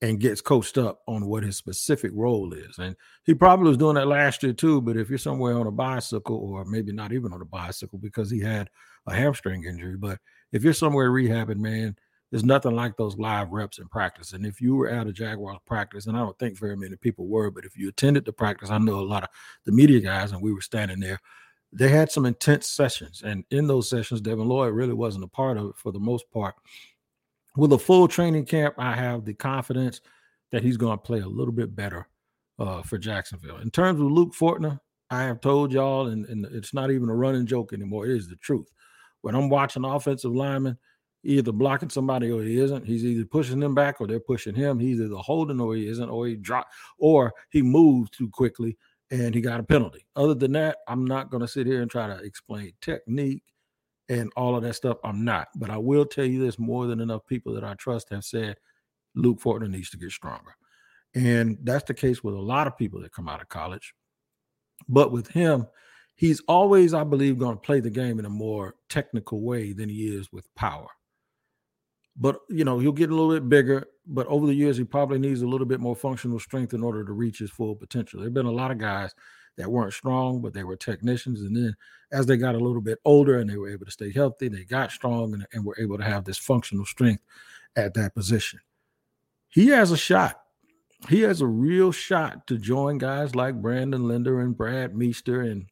and 0.01 0.19
gets 0.19 0.41
coached 0.41 0.77
up 0.77 1.01
on 1.07 1.25
what 1.25 1.43
his 1.43 1.57
specific 1.57 2.11
role 2.13 2.53
is. 2.53 2.77
And 2.77 2.95
he 3.23 3.33
probably 3.33 3.69
was 3.69 3.77
doing 3.77 3.95
that 3.95 4.07
last 4.07 4.43
year 4.43 4.53
too. 4.53 4.79
But 4.81 4.95
if 4.95 5.09
you're 5.09 5.17
somewhere 5.17 5.57
on 5.57 5.65
a 5.65 5.71
bicycle, 5.71 6.37
or 6.37 6.65
maybe 6.65 6.91
not 6.91 7.13
even 7.13 7.33
on 7.33 7.41
a 7.41 7.45
bicycle 7.45 7.97
because 7.97 8.29
he 8.29 8.39
had 8.39 8.69
a 9.07 9.15
hamstring 9.15 9.63
injury, 9.63 9.97
but 9.97 10.19
if 10.51 10.63
you're 10.63 10.73
somewhere 10.73 11.09
rehabbing, 11.09 11.57
man, 11.57 11.95
there's 12.29 12.43
nothing 12.43 12.75
like 12.75 12.97
those 12.97 13.17
live 13.17 13.49
reps 13.51 13.79
in 13.79 13.87
practice. 13.87 14.33
And 14.33 14.45
if 14.45 14.59
you 14.61 14.75
were 14.75 14.89
at 14.89 15.07
a 15.07 15.13
Jaguars 15.13 15.59
practice, 15.65 16.07
and 16.07 16.17
I 16.17 16.19
don't 16.19 16.37
think 16.37 16.59
very 16.59 16.75
many 16.75 16.95
people 16.97 17.27
were, 17.27 17.49
but 17.49 17.65
if 17.65 17.77
you 17.77 17.89
attended 17.89 18.25
the 18.25 18.33
practice, 18.33 18.69
I 18.69 18.77
know 18.77 18.99
a 18.99 19.01
lot 19.01 19.23
of 19.23 19.29
the 19.65 19.71
media 19.71 19.99
guys, 20.01 20.31
and 20.31 20.41
we 20.41 20.53
were 20.53 20.61
standing 20.61 20.99
there. 20.99 21.19
They 21.71 21.89
had 21.89 22.11
some 22.11 22.25
intense 22.25 22.67
sessions, 22.67 23.23
and 23.25 23.45
in 23.49 23.67
those 23.67 23.89
sessions, 23.89 24.21
Devin 24.21 24.47
Lloyd 24.47 24.73
really 24.73 24.93
wasn't 24.93 25.23
a 25.23 25.29
part 25.29 25.57
of 25.57 25.67
it 25.67 25.75
for 25.77 25.91
the 25.91 25.99
most 25.99 26.29
part 26.31 26.55
with 27.57 27.73
a 27.73 27.77
full 27.77 28.07
training 28.07 28.45
camp, 28.45 28.75
I 28.77 28.95
have 28.95 29.25
the 29.25 29.33
confidence 29.33 29.99
that 30.51 30.63
he's 30.63 30.77
going 30.77 30.97
to 30.97 31.03
play 31.03 31.19
a 31.19 31.27
little 31.27 31.51
bit 31.51 31.75
better 31.75 32.07
uh, 32.59 32.81
for 32.83 32.97
Jacksonville. 32.97 33.57
In 33.57 33.71
terms 33.71 33.99
of 33.99 34.11
Luke 34.11 34.33
Fortner, 34.33 34.79
I 35.09 35.23
have 35.23 35.41
told 35.41 35.73
y'all, 35.73 36.07
and, 36.07 36.25
and 36.27 36.45
it's 36.51 36.73
not 36.73 36.91
even 36.91 37.09
a 37.09 37.15
running 37.15 37.45
joke 37.45 37.73
anymore. 37.73 38.05
It 38.05 38.15
is 38.15 38.29
the 38.29 38.35
truth. 38.37 38.71
When 39.21 39.35
I'm 39.35 39.49
watching 39.49 39.83
offensive 39.83 40.33
lineman, 40.33 40.77
either 41.23 41.51
blocking 41.51 41.89
somebody 41.89 42.31
or 42.31 42.43
he 42.43 42.59
isn't. 42.59 42.85
He's 42.85 43.03
either 43.03 43.25
pushing 43.25 43.59
them 43.59 43.75
back 43.75 43.99
or 43.99 44.07
they're 44.07 44.19
pushing 44.19 44.55
him. 44.55 44.79
He's 44.79 45.01
either 45.01 45.15
holding 45.15 45.59
or 45.59 45.75
he 45.75 45.87
isn't, 45.87 46.09
or 46.09 46.27
he 46.27 46.35
dropped, 46.35 46.73
or 46.99 47.33
he 47.49 47.61
moved 47.61 48.13
too 48.17 48.29
quickly 48.29 48.77
and 49.09 49.33
he 49.33 49.41
got 49.41 49.59
a 49.59 49.63
penalty. 49.63 50.05
Other 50.15 50.35
than 50.35 50.53
that, 50.53 50.77
I'm 50.87 51.05
not 51.05 51.29
going 51.29 51.41
to 51.41 51.47
sit 51.47 51.67
here 51.67 51.81
and 51.81 51.89
try 51.89 52.07
to 52.07 52.23
explain 52.23 52.73
technique 52.81 53.43
and 54.09 54.31
all 54.35 54.55
of 54.55 54.63
that 54.63 54.75
stuff. 54.75 54.97
I'm 55.03 55.25
not. 55.25 55.49
But 55.55 55.69
I 55.69 55.77
will 55.77 56.05
tell 56.05 56.25
you 56.25 56.39
this 56.43 56.59
more 56.59 56.87
than 56.87 56.99
enough 56.99 57.25
people 57.25 57.53
that 57.53 57.63
I 57.63 57.73
trust 57.75 58.09
have 58.09 58.23
said 58.23 58.57
Luke 59.15 59.39
Fortner 59.39 59.69
needs 59.69 59.89
to 59.91 59.97
get 59.97 60.11
stronger. 60.11 60.55
And 61.15 61.57
that's 61.63 61.85
the 61.85 61.93
case 61.93 62.23
with 62.23 62.35
a 62.35 62.39
lot 62.39 62.67
of 62.67 62.77
people 62.77 63.01
that 63.01 63.11
come 63.11 63.27
out 63.27 63.41
of 63.41 63.49
college. 63.49 63.93
But 64.87 65.11
with 65.11 65.27
him, 65.29 65.67
he's 66.15 66.41
always, 66.47 66.93
I 66.93 67.03
believe, 67.03 67.39
going 67.39 67.55
to 67.55 67.61
play 67.61 67.79
the 67.79 67.89
game 67.89 68.19
in 68.19 68.25
a 68.25 68.29
more 68.29 68.75
technical 68.89 69.41
way 69.41 69.73
than 69.73 69.89
he 69.89 70.15
is 70.15 70.31
with 70.31 70.53
power. 70.55 70.87
But, 72.15 72.39
you 72.49 72.65
know, 72.65 72.79
he'll 72.79 72.91
get 72.91 73.11
a 73.11 73.15
little 73.15 73.33
bit 73.33 73.49
bigger, 73.49 73.85
but 74.07 74.25
over 74.27 74.47
the 74.47 74.53
years, 74.53 74.77
he 74.77 74.83
probably 74.83 75.19
needs 75.19 75.43
a 75.43 75.47
little 75.47 75.67
bit 75.67 75.79
more 75.79 75.95
functional 75.95 76.39
strength 76.39 76.73
in 76.73 76.83
order 76.83 77.05
to 77.05 77.13
reach 77.13 77.39
his 77.39 77.51
full 77.51 77.75
potential. 77.75 78.19
There 78.19 78.27
have 78.27 78.33
been 78.33 78.47
a 78.47 78.51
lot 78.51 78.71
of 78.71 78.79
guys 78.79 79.13
that 79.57 79.71
weren't 79.71 79.93
strong, 79.93 80.41
but 80.41 80.53
they 80.53 80.63
were 80.63 80.75
technicians. 80.75 81.41
And 81.41 81.55
then 81.55 81.75
as 82.11 82.25
they 82.25 82.37
got 82.37 82.55
a 82.55 82.59
little 82.59 82.81
bit 82.81 82.99
older 83.03 83.39
and 83.39 83.49
they 83.49 83.57
were 83.57 83.69
able 83.69 83.85
to 83.85 83.91
stay 83.91 84.11
healthy, 84.11 84.47
they 84.47 84.63
got 84.63 84.91
strong 84.91 85.33
and, 85.33 85.45
and 85.51 85.65
were 85.65 85.77
able 85.79 85.97
to 85.97 86.03
have 86.03 86.23
this 86.23 86.37
functional 86.37 86.85
strength 86.85 87.23
at 87.75 87.93
that 87.95 88.13
position. 88.15 88.59
He 89.49 89.67
has 89.67 89.91
a 89.91 89.97
shot. 89.97 90.41
He 91.09 91.21
has 91.21 91.41
a 91.41 91.47
real 91.47 91.91
shot 91.91 92.47
to 92.47 92.57
join 92.57 92.97
guys 92.97 93.35
like 93.35 93.61
Brandon 93.61 94.07
Linder 94.07 94.39
and 94.39 94.57
Brad 94.57 94.95
Meester 94.95 95.41
and 95.41 95.67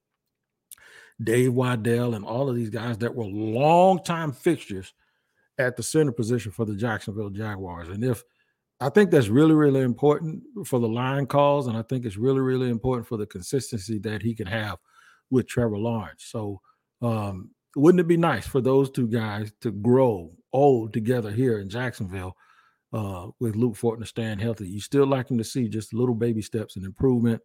Dave 1.24 1.52
Widell 1.52 2.16
and 2.16 2.26
all 2.26 2.50
of 2.50 2.56
these 2.56 2.70
guys 2.70 2.98
that 3.00 3.16
were 3.16 3.26
longtime 3.26 4.34
fixtures 4.34 4.94
at 5.58 5.78
the 5.78 5.84
center 5.84 6.12
position 6.12 6.52
for 6.52 6.66
the 6.66 6.76
Jacksonville 6.76 7.30
Jaguars. 7.30 7.88
And 7.88 8.04
if 8.04 8.24
I 8.82 8.90
think 8.90 9.10
that's 9.10 9.30
really, 9.30 9.54
really 9.54 9.82
important 9.82 10.44
for 10.66 10.80
the 10.80 10.88
line 10.88 11.28
calls, 11.28 11.68
and 11.68 11.78
I 11.78 11.82
think 11.84 12.06
it's 12.06 12.18
really, 12.18 12.42
really 12.42 12.70
important 12.70 13.08
for 13.08 13.18
the 13.18 13.26
consistency 13.26 14.00
that 14.00 14.22
he 14.22 14.36
can 14.36 14.48
have 14.48 14.78
with 15.30 15.48
Trevor 15.48 15.78
Lawrence. 15.78 16.26
So, 16.26 16.60
um, 17.02 17.52
wouldn't 17.76 18.02
it 18.02 18.08
be 18.08 18.18
nice 18.18 18.46
for 18.46 18.62
those 18.62 18.90
two 18.90 19.08
guys 19.08 19.52
to 19.62 19.72
grow 19.72 20.32
old 20.52 20.94
together 20.94 21.32
here 21.32 21.60
in 21.60 21.70
Jacksonville 21.70 22.36
uh, 22.94 23.28
with 23.40 23.56
Luke 23.56 23.76
Fortner 23.76 24.08
staying 24.08 24.40
healthy? 24.40 24.68
You 24.68 24.82
still 24.82 25.08
like 25.08 25.32
him 25.32 25.38
to 25.38 25.44
see 25.44 25.70
just 25.70 25.94
little 25.94 26.16
baby 26.16 26.42
steps 26.42 26.76
and 26.76 26.86
improvement, 26.86 27.42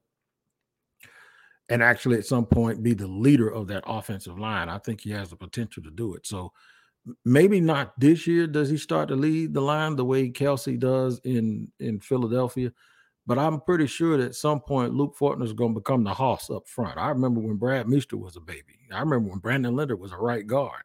and 1.68 1.80
actually 1.80 2.18
at 2.18 2.26
some 2.26 2.44
point 2.44 2.82
be 2.82 2.94
the 2.94 3.06
leader 3.06 3.48
of 3.48 3.68
that 3.68 3.84
offensive 3.86 4.36
line. 4.36 4.68
I 4.68 4.78
think 4.78 5.00
he 5.00 5.10
has 5.10 5.30
the 5.30 5.36
potential 5.36 5.82
to 5.84 5.90
do 5.92 6.14
it. 6.14 6.26
So 6.26 6.52
maybe 7.24 7.60
not 7.60 7.98
this 7.98 8.26
year 8.26 8.46
does 8.46 8.68
he 8.68 8.76
start 8.76 9.08
to 9.08 9.16
lead 9.16 9.54
the 9.54 9.60
line 9.60 9.96
the 9.96 10.04
way 10.04 10.30
Kelce 10.30 10.78
does 10.78 11.20
in 11.24 11.70
in 11.80 12.00
Philadelphia, 12.00 12.72
but 13.26 13.38
I'm 13.38 13.60
pretty 13.60 13.86
sure 13.86 14.16
that 14.16 14.24
at 14.24 14.34
some 14.34 14.60
point 14.60 14.94
Luke 14.94 15.16
Fortner 15.18 15.44
is 15.44 15.52
going 15.52 15.74
to 15.74 15.80
become 15.80 16.04
the 16.04 16.14
hoss 16.14 16.50
up 16.50 16.68
front. 16.68 16.98
I 16.98 17.08
remember 17.08 17.40
when 17.40 17.56
Brad 17.56 17.88
Meester 17.88 18.16
was 18.16 18.36
a 18.36 18.40
baby. 18.40 18.78
I 18.92 19.00
remember 19.00 19.30
when 19.30 19.38
Brandon 19.38 19.76
Linder 19.76 19.96
was 19.96 20.12
a 20.12 20.16
right 20.16 20.46
guard, 20.46 20.82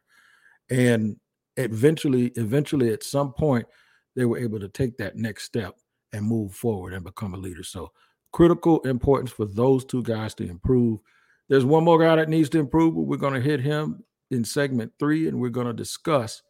and 0.70 1.16
eventually, 1.56 2.28
eventually, 2.36 2.92
at 2.92 3.02
some 3.02 3.32
point, 3.32 3.66
they 4.14 4.24
were 4.24 4.38
able 4.38 4.60
to 4.60 4.68
take 4.68 4.96
that 4.98 5.16
next 5.16 5.44
step 5.44 5.76
and 6.12 6.24
move 6.24 6.54
forward 6.54 6.94
and 6.94 7.04
become 7.04 7.34
a 7.34 7.38
leader. 7.38 7.62
So 7.62 7.92
critical 8.32 8.80
importance 8.80 9.30
for 9.30 9.46
those 9.46 9.84
two 9.84 10.02
guys 10.02 10.34
to 10.34 10.48
improve. 10.48 11.00
There's 11.48 11.64
one 11.64 11.84
more 11.84 11.98
guy 11.98 12.16
that 12.16 12.28
needs 12.28 12.48
to 12.50 12.58
improve, 12.58 12.94
but 12.94 13.02
we're 13.02 13.16
going 13.16 13.34
to 13.34 13.40
hit 13.40 13.60
him 13.60 14.02
in 14.30 14.44
segment 14.44 14.92
three, 14.98 15.28
and 15.28 15.40
we're 15.40 15.50
going 15.50 15.66
to 15.66 15.72
discuss 15.72 16.42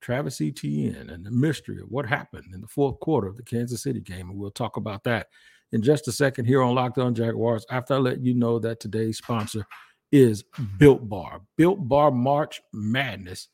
Travis 0.00 0.40
Etienne 0.40 1.10
and 1.10 1.24
the 1.24 1.30
mystery 1.30 1.80
of 1.80 1.90
what 1.90 2.06
happened 2.06 2.52
in 2.54 2.60
the 2.60 2.68
fourth 2.68 3.00
quarter 3.00 3.26
of 3.26 3.36
the 3.36 3.42
Kansas 3.42 3.82
City 3.82 4.00
game. 4.00 4.30
And 4.30 4.38
we'll 4.38 4.50
talk 4.50 4.76
about 4.76 5.04
that 5.04 5.28
in 5.72 5.82
just 5.82 6.08
a 6.08 6.12
second 6.12 6.44
here 6.44 6.62
on 6.62 6.74
Locked 6.74 6.98
On 6.98 7.14
Jaguars 7.14 7.66
after 7.70 7.94
I 7.94 7.98
let 7.98 8.20
you 8.20 8.34
know 8.34 8.58
that 8.58 8.80
today's 8.80 9.18
sponsor 9.18 9.66
is 10.12 10.44
Built 10.78 11.08
Bar. 11.08 11.42
Built 11.56 11.86
Bar 11.88 12.10
March 12.10 12.60
Madness 12.72 13.48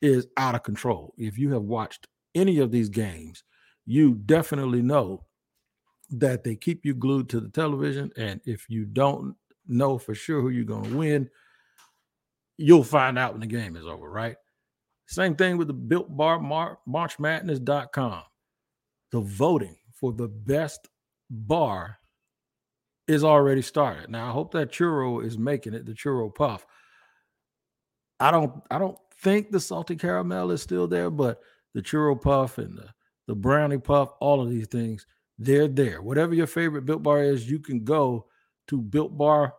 is 0.00 0.26
out 0.36 0.54
of 0.54 0.62
control. 0.62 1.12
If 1.18 1.36
you 1.38 1.52
have 1.52 1.62
watched 1.62 2.06
any 2.34 2.58
of 2.58 2.70
these 2.70 2.88
games, 2.88 3.42
you 3.84 4.14
definitely 4.14 4.82
know 4.82 5.26
that 6.10 6.44
they 6.44 6.56
keep 6.56 6.86
you 6.86 6.94
glued 6.94 7.28
to 7.30 7.40
the 7.40 7.50
television. 7.50 8.10
And 8.16 8.40
if 8.46 8.70
you 8.70 8.86
don't 8.86 9.34
know 9.66 9.98
for 9.98 10.14
sure 10.14 10.40
who 10.40 10.48
you're 10.48 10.64
going 10.64 10.90
to 10.90 10.96
win, 10.96 11.28
you'll 12.58 12.84
find 12.84 13.18
out 13.18 13.32
when 13.32 13.40
the 13.40 13.46
game 13.46 13.76
is 13.76 13.86
over, 13.86 14.10
right? 14.10 14.36
Same 15.06 15.36
thing 15.36 15.56
with 15.56 15.68
the 15.68 15.74
Built 15.74 16.14
Bar 16.14 16.40
Mar- 16.40 16.78
MarchMadness.com. 16.86 18.22
The 19.10 19.20
voting 19.20 19.76
for 19.94 20.12
the 20.12 20.28
best 20.28 20.88
bar 21.30 21.98
is 23.06 23.24
already 23.24 23.62
started. 23.62 24.10
Now 24.10 24.28
I 24.28 24.32
hope 24.32 24.52
that 24.52 24.70
churro 24.70 25.24
is 25.24 25.38
making 25.38 25.72
it, 25.72 25.86
the 25.86 25.94
churro 25.94 26.34
puff. 26.34 26.66
I 28.20 28.30
don't 28.30 28.62
I 28.70 28.78
don't 28.78 28.98
think 29.22 29.50
the 29.50 29.60
salty 29.60 29.96
caramel 29.96 30.50
is 30.50 30.60
still 30.60 30.86
there, 30.86 31.08
but 31.08 31.40
the 31.72 31.80
churro 31.80 32.20
puff 32.20 32.58
and 32.58 32.76
the, 32.76 32.88
the 33.28 33.34
brownie 33.34 33.78
puff, 33.78 34.10
all 34.20 34.42
of 34.42 34.50
these 34.50 34.66
things, 34.66 35.06
they're 35.38 35.68
there. 35.68 36.02
Whatever 36.02 36.34
your 36.34 36.46
favorite 36.46 36.84
built 36.84 37.02
bar 37.02 37.22
is, 37.22 37.50
you 37.50 37.60
can 37.60 37.84
go 37.84 38.26
to 38.68 38.80
Built 38.80 39.16
Bar 39.16 39.54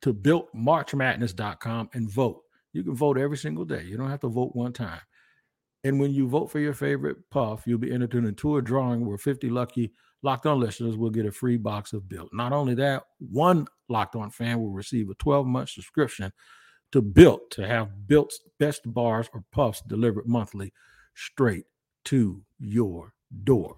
to 0.00 0.14
builtmarchmadness.com 0.14 1.90
and 1.94 2.10
vote. 2.10 2.42
You 2.72 2.84
can 2.84 2.94
vote 2.94 3.18
every 3.18 3.36
single 3.36 3.64
day. 3.64 3.82
You 3.82 3.96
don't 3.96 4.10
have 4.10 4.20
to 4.20 4.28
vote 4.28 4.54
one 4.54 4.72
time. 4.72 5.00
And 5.84 6.00
when 6.00 6.12
you 6.12 6.28
vote 6.28 6.50
for 6.50 6.58
your 6.58 6.74
favorite 6.74 7.16
puff, 7.30 7.62
you'll 7.66 7.78
be 7.78 7.92
entered 7.92 8.14
into 8.14 8.56
a 8.56 8.62
drawing 8.62 9.06
where 9.06 9.18
50 9.18 9.48
lucky 9.48 9.92
locked 10.22 10.46
on 10.46 10.58
listeners 10.58 10.96
will 10.96 11.10
get 11.10 11.26
a 11.26 11.32
free 11.32 11.56
box 11.56 11.92
of 11.92 12.08
Built. 12.08 12.30
Not 12.32 12.52
only 12.52 12.74
that, 12.74 13.04
one 13.18 13.66
locked 13.88 14.16
on 14.16 14.30
fan 14.30 14.60
will 14.60 14.72
receive 14.72 15.08
a 15.08 15.14
12 15.14 15.46
month 15.46 15.70
subscription 15.70 16.32
to 16.92 17.00
Built 17.00 17.50
to 17.52 17.66
have 17.66 18.06
Built's 18.06 18.40
best 18.58 18.92
bars 18.92 19.28
or 19.32 19.44
puffs 19.52 19.82
delivered 19.82 20.26
monthly 20.26 20.72
straight 21.14 21.64
to 22.06 22.42
your 22.58 23.14
door. 23.44 23.76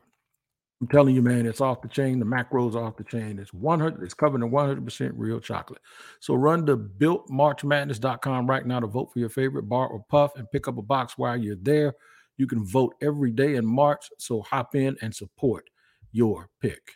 I'm 0.80 0.88
telling 0.88 1.14
you, 1.14 1.20
man, 1.20 1.44
it's 1.44 1.60
off 1.60 1.82
the 1.82 1.88
chain. 1.88 2.18
The 2.18 2.24
macros 2.24 2.74
are 2.74 2.84
off 2.84 2.96
the 2.96 3.04
chain. 3.04 3.38
It's 3.38 3.52
100, 3.52 4.02
it's 4.02 4.14
covered 4.14 4.42
in 4.42 4.50
100% 4.50 5.12
real 5.14 5.38
chocolate. 5.38 5.82
So 6.20 6.34
run 6.34 6.64
to 6.66 6.76
builtmarchmadness.com 6.76 8.48
right 8.48 8.66
now 8.66 8.80
to 8.80 8.86
vote 8.86 9.12
for 9.12 9.18
your 9.18 9.28
favorite 9.28 9.68
bar 9.68 9.88
or 9.88 10.02
puff 10.08 10.32
and 10.36 10.50
pick 10.50 10.68
up 10.68 10.78
a 10.78 10.82
box 10.82 11.18
while 11.18 11.36
you're 11.36 11.56
there. 11.56 11.92
You 12.38 12.46
can 12.46 12.64
vote 12.64 12.94
every 13.02 13.30
day 13.30 13.56
in 13.56 13.66
March. 13.66 14.08
So 14.18 14.40
hop 14.40 14.74
in 14.74 14.96
and 15.02 15.14
support 15.14 15.68
your 16.12 16.48
pick. 16.62 16.92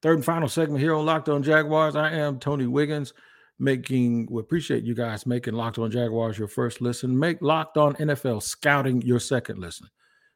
Third 0.00 0.18
and 0.18 0.24
final 0.24 0.48
segment 0.48 0.80
here 0.80 0.94
on 0.94 1.04
Locked 1.04 1.28
On 1.28 1.42
Jaguars. 1.42 1.96
I 1.96 2.10
am 2.10 2.38
Tony 2.38 2.66
Wiggins 2.66 3.12
making 3.58 4.26
we 4.30 4.40
appreciate 4.40 4.84
you 4.84 4.94
guys 4.94 5.26
making 5.26 5.54
Locked 5.54 5.78
On 5.78 5.90
Jaguars 5.90 6.38
your 6.38 6.48
first 6.48 6.80
listen. 6.80 7.18
Make 7.18 7.40
Locked 7.40 7.76
On 7.78 7.94
NFL 7.94 8.42
scouting 8.42 9.02
your 9.02 9.18
second 9.18 9.58
listen 9.58 9.88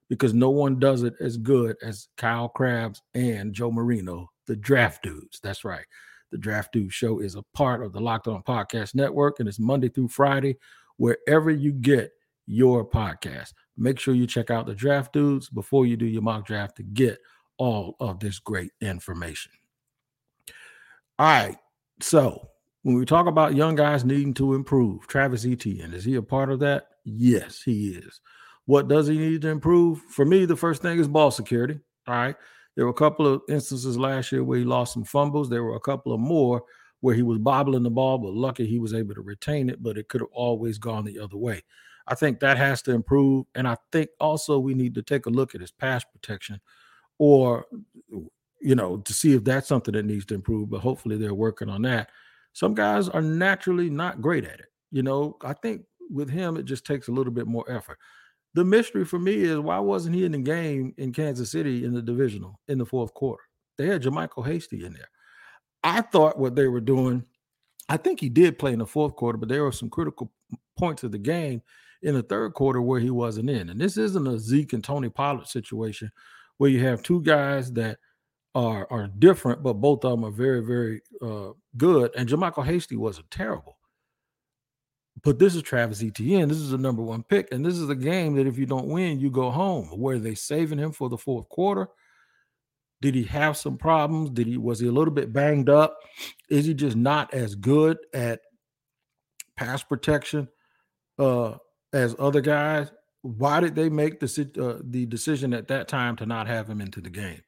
because 0.09 0.35
no 0.35 0.51
one 0.51 0.79
does 0.79 1.03
it 1.03 1.14
as 1.21 1.37
good 1.37 1.77
as 1.83 2.09
Kyle 2.16 2.49
Crabbs 2.49 3.03
and 3.14 3.53
Joe 3.53 3.71
Marino, 3.71 4.31
the 4.47 4.57
draft 4.57 5.03
dudes. 5.03 5.40
That's 5.42 5.64
right. 5.64 5.85
The 6.31 6.38
Draft 6.38 6.73
Dude 6.73 6.92
Show 6.92 7.21
is 7.21 7.37
a 7.37 7.44
part 7.55 7.83
of 7.83 7.92
the 7.92 8.01
Locked 8.01 8.29
On 8.29 8.42
Podcast 8.42 8.94
Network, 8.94 9.40
and 9.40 9.49
it's 9.49 9.59
Monday 9.59 9.88
through 9.88 10.09
Friday, 10.09 10.59
wherever 10.99 11.51
you 11.51 11.73
get 11.73 12.11
your 12.47 12.85
podcast. 12.85 13.53
Make 13.77 13.99
sure 13.99 14.14
you 14.14 14.27
check 14.27 14.51
out 14.51 14.66
the 14.66 14.75
Draft 14.75 15.12
Dudes 15.12 15.49
before 15.49 15.87
you 15.87 15.97
do 15.97 16.07
your 16.07 16.23
mock 16.23 16.47
draft 16.47 16.77
to 16.77 16.83
get 16.83 17.18
all 17.57 17.97
of 18.01 18.21
this 18.21 18.38
great 18.38 18.73
information. 18.81 19.53
All 21.18 21.27
right. 21.27 21.57
So, 22.01 22.51
when 22.83 22.97
we 22.97 23.05
talk 23.05 23.27
about 23.27 23.57
young 23.57 23.75
guys 23.75 24.05
needing 24.05 24.35
to 24.35 24.55
improve, 24.55 25.07
Travis 25.07 25.44
Etienne, 25.44 25.92
is 25.92 26.05
he 26.05 26.14
a 26.14 26.23
part 26.23 26.51
of 26.51 26.61
that? 26.61 26.88
Yes, 27.05 27.62
he 27.62 27.90
is. 27.90 28.21
What 28.69 28.87
does 28.87 29.07
he 29.07 29.17
need 29.17 29.41
to 29.43 29.49
improve? 29.49 30.03
For 30.11 30.27
me, 30.27 30.45
the 30.45 30.55
first 30.55 30.83
thing 30.83 30.99
is 30.99 31.09
ball 31.09 31.31
security. 31.31 31.81
All 32.07 32.15
right. 32.15 32.37
There 32.77 32.85
were 32.85 32.91
a 32.91 32.95
couple 32.95 33.27
of 33.27 33.41
instances 33.49 33.97
last 33.97 34.31
year 34.31 34.45
where 34.45 34.59
he 34.59 34.65
lost 34.67 34.93
some 34.93 35.05
fumbles. 35.05 35.49
There 35.49 35.65
were 35.65 35.77
a 35.77 35.81
couple 35.81 36.13
of 36.13 36.21
more 36.21 36.63
where 37.01 37.15
he 37.15 37.23
was 37.23 37.39
bobbling 37.39 37.83
the 37.83 37.89
ball, 37.89 38.19
but 38.19 38.35
lucky 38.35 38.67
he 38.67 38.79
was 38.79 38.93
able 38.93 39.15
to 39.15 39.23
retain 39.23 39.71
it, 39.71 39.83
but 39.83 39.97
it 39.97 40.11
could 40.11 40.21
have 40.21 40.29
always 40.33 40.77
gone 40.77 41.07
the 41.07 41.19
other 41.19 41.39
way. 41.39 41.63
I 42.09 42.15
think 42.15 42.41
that 42.41 42.59
has 42.59 42.83
to 42.83 42.93
improve. 42.93 43.47
And 43.55 43.67
I 43.67 43.79
think 43.91 44.11
also 44.21 44.59
we 44.59 44.75
need 44.75 44.95
to 44.97 45.03
take 45.03 45.25
a 45.25 45.31
look 45.31 45.55
at 45.55 45.63
his 45.63 45.71
pass 45.71 46.05
protection 46.05 46.61
or, 47.17 47.65
you 48.61 48.75
know, 48.75 48.99
to 48.99 49.15
see 49.15 49.33
if 49.33 49.45
that's 49.45 49.67
something 49.67 49.95
that 49.95 50.05
needs 50.05 50.27
to 50.27 50.35
improve. 50.35 50.69
But 50.69 50.81
hopefully 50.81 51.17
they're 51.17 51.33
working 51.33 51.71
on 51.71 51.81
that. 51.83 52.11
Some 52.53 52.75
guys 52.75 53.09
are 53.09 53.23
naturally 53.23 53.89
not 53.89 54.21
great 54.21 54.45
at 54.45 54.61
it. 54.61 54.69
You 54.91 55.05
know, 55.05 55.39
I 55.41 55.55
think 55.55 55.85
with 56.11 56.29
him, 56.29 56.59
it 56.59 56.67
just 56.67 56.85
takes 56.85 57.09
a 57.09 57.13
little 57.13 57.33
bit 57.33 57.47
more 57.47 57.65
effort 57.73 57.99
the 58.55 58.65
mystery 58.65 59.05
for 59.05 59.19
me 59.19 59.35
is 59.35 59.59
why 59.59 59.79
wasn't 59.79 60.15
he 60.15 60.25
in 60.25 60.33
the 60.33 60.39
game 60.39 60.95
in 60.97 61.13
Kansas 61.13 61.51
City 61.51 61.85
in 61.85 61.93
the 61.93 62.03
divisional 62.03 62.61
in 62.69 62.79
the 62.79 62.87
fourth 62.87 63.15
quarter? 63.15 63.43
They 63.77 63.87
had 63.87 64.03
JaMycal 64.03 64.47
Hasty 64.47 64.85
in 64.85 64.93
there. 64.93 65.09
I 65.85 66.01
thought 66.01 66.39
what 66.39 66.57
they 66.57 66.67
were 66.67 66.81
doing, 66.81 67.25
I 67.89 67.97
think 67.97 68.21
he 68.21 68.29
did 68.29 68.59
play 68.59 68.73
in 68.73 68.81
the 68.81 68.87
fourth 68.87 69.15
quarter, 69.15 69.39
but 69.39 69.49
there 69.49 69.63
were 69.63 69.73
some 69.73 69.91
critical 69.91 70.33
points 70.77 71.05
of 71.05 71.13
the 71.13 71.19
game 71.19 71.63
in 72.03 72.15
the 72.15 72.23
third 72.23 72.55
quarter 72.55 72.81
where 72.81 73.01
he 73.01 73.11
wasn't 73.11 73.51
in. 73.51 73.71
And 73.71 73.81
this 73.81 73.97
isn't 73.97 74.27
a 74.27 74.39
Zeke 74.39 74.73
and 74.73 74.85
Tony 74.85 75.09
Pollard 75.09 75.47
situation 75.47 76.11
where 76.59 76.71
you 76.71 76.81
have 76.85 77.03
two 77.03 77.23
guys 77.23 77.73
that 77.73 77.99
are 78.55 78.87
are 78.91 79.09
different, 79.19 79.63
but 79.63 79.75
both 79.75 80.05
of 80.05 80.13
them 80.13 80.25
are 80.25 80.31
very, 80.31 80.61
very 80.61 81.01
uh, 81.23 81.51
good. 81.77 82.11
And 82.17 82.29
JaMycal 82.29 82.65
Hasty 82.65 82.97
wasn't 82.97 83.31
terrible. 83.31 83.78
But 85.23 85.39
this 85.39 85.55
is 85.55 85.63
Travis 85.63 86.03
Etienne. 86.03 86.49
This 86.49 86.59
is 86.59 86.71
the 86.71 86.79
number 86.79 87.03
one 87.03 87.23
pick. 87.23 87.49
And 87.53 87.65
this 87.65 87.75
is 87.75 87.89
a 87.89 87.95
game 87.95 88.37
that 88.37 88.47
if 88.47 88.59
you 88.59 88.67
don't 88.67 88.89
win, 88.89 89.21
you 89.21 89.31
go 89.31 89.51
home. 89.51 89.89
Were 89.93 90.19
they 90.19 90.35
saving 90.35 90.79
him 90.79 90.93
for 90.93 91.09
the 91.09 91.19
fourth 91.19 91.49
quarter? 91.49 91.89
Did 93.01 93.15
he 93.15 93.25
have 93.25 93.57
some 93.57 93.79
problems? 93.79 94.31
Did 94.31 94.47
he 94.47 94.59
was 94.59 94.81
he 94.81 94.89
a 94.89 94.93
little 94.93 95.15
bit 95.15 95.33
banged 95.33 95.69
up? 95.69 95.99
Is 96.51 96.67
he 96.67 96.75
just 96.75 96.97
not 96.97 97.33
as 97.33 97.55
good 97.55 97.99
at 98.13 98.41
pass 99.57 99.83
protection 99.83 100.49
uh 101.19 101.55
as 101.93 102.15
other 102.19 102.41
guys? 102.41 102.91
why 103.23 103.61
did 103.61 103.75
they 103.75 103.89
make 103.89 104.21
the 104.21 104.51
uh, 104.59 104.81
the 104.85 105.07
decision 105.07 105.53
at 105.53 105.69
that 105.69 105.89
time 105.89 106.17
to 106.17 106.27
not 106.27 106.47
have 106.47 106.69
him 106.69 106.81
into 106.81 107.01
the 107.01 107.11
game? 107.11 107.43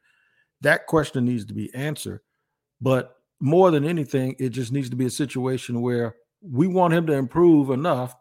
That 0.60 0.86
question 0.86 1.24
needs 1.24 1.44
to 1.46 1.54
be 1.54 1.72
answered. 1.74 2.20
But 2.80 3.16
more 3.40 3.70
than 3.70 3.84
anything, 3.84 4.36
it 4.38 4.50
just 4.50 4.72
needs 4.72 4.90
to 4.90 4.96
be 4.96 5.06
a 5.06 5.10
situation 5.10 5.80
where 5.80 6.16
we 6.42 6.66
want 6.66 6.94
him 6.94 7.06
to 7.06 7.12
improve 7.12 7.70
enough 7.70 8.16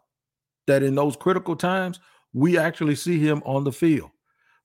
that 0.66 0.82
in 0.82 0.94
those 0.94 1.16
critical 1.16 1.56
times, 1.56 2.00
we 2.32 2.58
actually 2.58 2.94
see 2.94 3.18
him 3.18 3.42
on 3.44 3.64
the 3.64 3.72
field. 3.72 4.10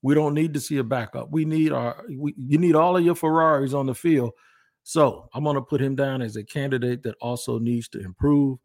We 0.02 0.14
don't 0.14 0.34
need 0.34 0.54
to 0.54 0.60
see 0.60 0.78
a 0.78 0.84
backup. 0.84 1.32
We 1.32 1.46
need 1.46 1.72
our 1.72 2.04
we, 2.16 2.36
you 2.38 2.58
need 2.58 2.76
all 2.76 2.96
of 2.96 3.04
your 3.04 3.16
Ferraris 3.16 3.74
on 3.74 3.88
the 3.88 3.96
field. 3.96 4.32
So 4.84 5.28
I'm 5.34 5.44
going 5.44 5.56
to 5.56 5.62
put 5.62 5.82
him 5.82 5.96
down 5.96 6.22
as 6.22 6.36
a 6.36 6.44
candidate 6.44 7.02
that 7.04 7.16
also 7.20 7.58
needs 7.58 7.88
to 7.90 8.00
improve 8.00 8.60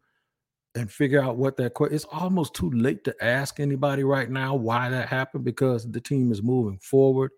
and 0.75 0.91
figure 0.91 1.21
out 1.21 1.37
what 1.37 1.57
that 1.57 1.73
it's 1.91 2.05
almost 2.05 2.53
too 2.53 2.69
late 2.71 3.03
to 3.03 3.23
ask 3.23 3.59
anybody 3.59 4.03
right 4.03 4.29
now 4.29 4.55
why 4.55 4.89
that 4.89 5.09
happened 5.09 5.43
because 5.43 5.89
the 5.91 5.99
team 5.99 6.31
is 6.31 6.41
moving 6.41 6.79
forward 6.79 7.31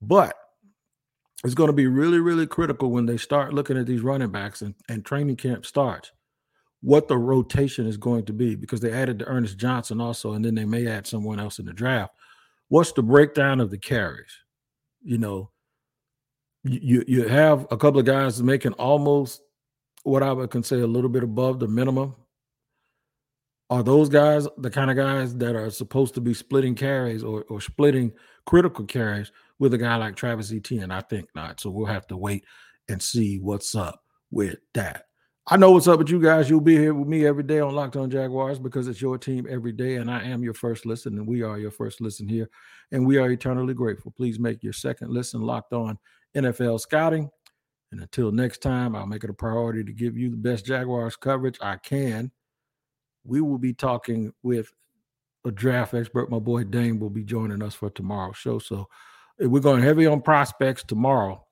but 0.00 0.36
it's 1.44 1.54
going 1.54 1.66
to 1.66 1.72
be 1.72 1.86
really 1.86 2.20
really 2.20 2.46
critical 2.46 2.90
when 2.90 3.06
they 3.06 3.16
start 3.16 3.52
looking 3.52 3.76
at 3.76 3.86
these 3.86 4.02
running 4.02 4.30
backs 4.30 4.62
and, 4.62 4.74
and 4.88 5.04
training 5.04 5.36
camp 5.36 5.66
starts 5.66 6.12
what 6.82 7.08
the 7.08 7.16
rotation 7.16 7.86
is 7.86 7.96
going 7.96 8.24
to 8.24 8.32
be 8.32 8.54
because 8.54 8.80
they 8.80 8.92
added 8.92 9.18
D'Ernest 9.18 9.58
Johnson 9.58 10.00
also 10.00 10.32
and 10.32 10.44
then 10.44 10.54
they 10.54 10.64
may 10.64 10.86
add 10.86 11.06
someone 11.06 11.40
else 11.40 11.58
in 11.58 11.66
the 11.66 11.72
draft 11.72 12.14
what's 12.68 12.92
the 12.92 13.02
breakdown 13.02 13.60
of 13.60 13.70
the 13.70 13.78
carries 13.78 14.32
you 15.02 15.18
know 15.18 15.50
you 16.64 17.04
you 17.06 17.28
have 17.28 17.66
a 17.70 17.76
couple 17.76 18.00
of 18.00 18.06
guys 18.06 18.42
making 18.42 18.72
almost 18.74 19.40
what 20.02 20.22
I 20.22 20.32
would 20.32 20.50
consider 20.50 20.84
a 20.84 20.88
little 20.88 21.10
bit 21.10 21.24
above 21.24 21.58
the 21.58 21.68
minimum? 21.68 22.14
Are 23.68 23.82
those 23.82 24.08
guys 24.08 24.46
the 24.58 24.70
kind 24.70 24.90
of 24.90 24.96
guys 24.96 25.34
that 25.36 25.56
are 25.56 25.70
supposed 25.70 26.14
to 26.14 26.20
be 26.20 26.32
splitting 26.32 26.76
carries 26.76 27.24
or, 27.24 27.44
or 27.48 27.60
splitting 27.60 28.12
critical 28.46 28.84
carries 28.84 29.32
with 29.58 29.74
a 29.74 29.78
guy 29.78 29.96
like 29.96 30.14
Travis 30.14 30.52
Etienne? 30.52 30.92
I 30.92 31.00
think 31.00 31.28
not. 31.34 31.58
So 31.60 31.70
we'll 31.70 31.86
have 31.86 32.06
to 32.08 32.16
wait 32.16 32.44
and 32.88 33.02
see 33.02 33.38
what's 33.38 33.74
up 33.74 34.04
with 34.30 34.56
that. 34.74 35.06
I 35.48 35.56
know 35.56 35.70
what's 35.70 35.86
up 35.86 36.00
with 36.00 36.10
you 36.10 36.20
guys. 36.20 36.50
You'll 36.50 36.60
be 36.60 36.76
here 36.76 36.92
with 36.92 37.06
me 37.06 37.24
every 37.24 37.44
day 37.44 37.60
on 37.60 37.72
Locked 37.72 37.94
On 37.94 38.10
Jaguars 38.10 38.58
because 38.58 38.88
it's 38.88 39.00
your 39.00 39.16
team 39.16 39.46
every 39.48 39.70
day, 39.70 39.94
and 39.96 40.10
I 40.10 40.24
am 40.24 40.42
your 40.42 40.54
first 40.54 40.84
listen, 40.84 41.16
and 41.18 41.26
we 41.26 41.42
are 41.42 41.56
your 41.56 41.70
first 41.70 42.00
listen 42.00 42.26
here, 42.26 42.50
and 42.90 43.06
we 43.06 43.16
are 43.18 43.30
eternally 43.30 43.72
grateful. 43.72 44.10
Please 44.10 44.40
make 44.40 44.64
your 44.64 44.72
second 44.72 45.12
listen 45.12 45.40
Locked 45.40 45.72
On 45.72 45.96
NFL 46.34 46.80
Scouting. 46.80 47.30
And 47.92 48.00
until 48.00 48.32
next 48.32 48.60
time, 48.60 48.96
I'll 48.96 49.06
make 49.06 49.22
it 49.22 49.30
a 49.30 49.34
priority 49.34 49.84
to 49.84 49.92
give 49.92 50.18
you 50.18 50.30
the 50.30 50.36
best 50.36 50.66
Jaguars 50.66 51.14
coverage 51.14 51.58
I 51.60 51.76
can. 51.76 52.32
We 53.22 53.40
will 53.40 53.58
be 53.58 53.72
talking 53.72 54.32
with 54.42 54.72
a 55.44 55.52
draft 55.52 55.94
expert. 55.94 56.28
My 56.28 56.40
boy 56.40 56.64
Dane 56.64 56.98
will 56.98 57.08
be 57.08 57.22
joining 57.22 57.62
us 57.62 57.74
for 57.74 57.88
tomorrow's 57.88 58.36
show. 58.36 58.58
So 58.58 58.88
we're 59.38 59.62
going 59.62 59.82
heavy 59.82 60.06
on 60.06 60.22
prospects 60.22 60.82
tomorrow 60.82 61.45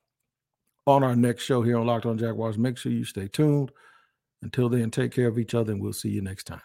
on 0.87 1.03
our 1.03 1.15
next 1.15 1.43
show 1.43 1.61
here 1.61 1.77
on 1.77 1.87
Locked 1.87 2.05
On 2.05 2.17
Jaguars. 2.17 2.57
Make 2.57 2.77
sure 2.77 2.91
you 2.91 3.05
stay 3.05 3.27
tuned. 3.27 3.71
Until 4.41 4.69
then, 4.69 4.91
take 4.91 5.11
care 5.11 5.27
of 5.27 5.39
each 5.39 5.53
other, 5.55 5.71
and 5.71 5.81
we'll 5.81 5.93
see 5.93 6.09
you 6.09 6.21
next 6.21 6.43
time. 6.45 6.61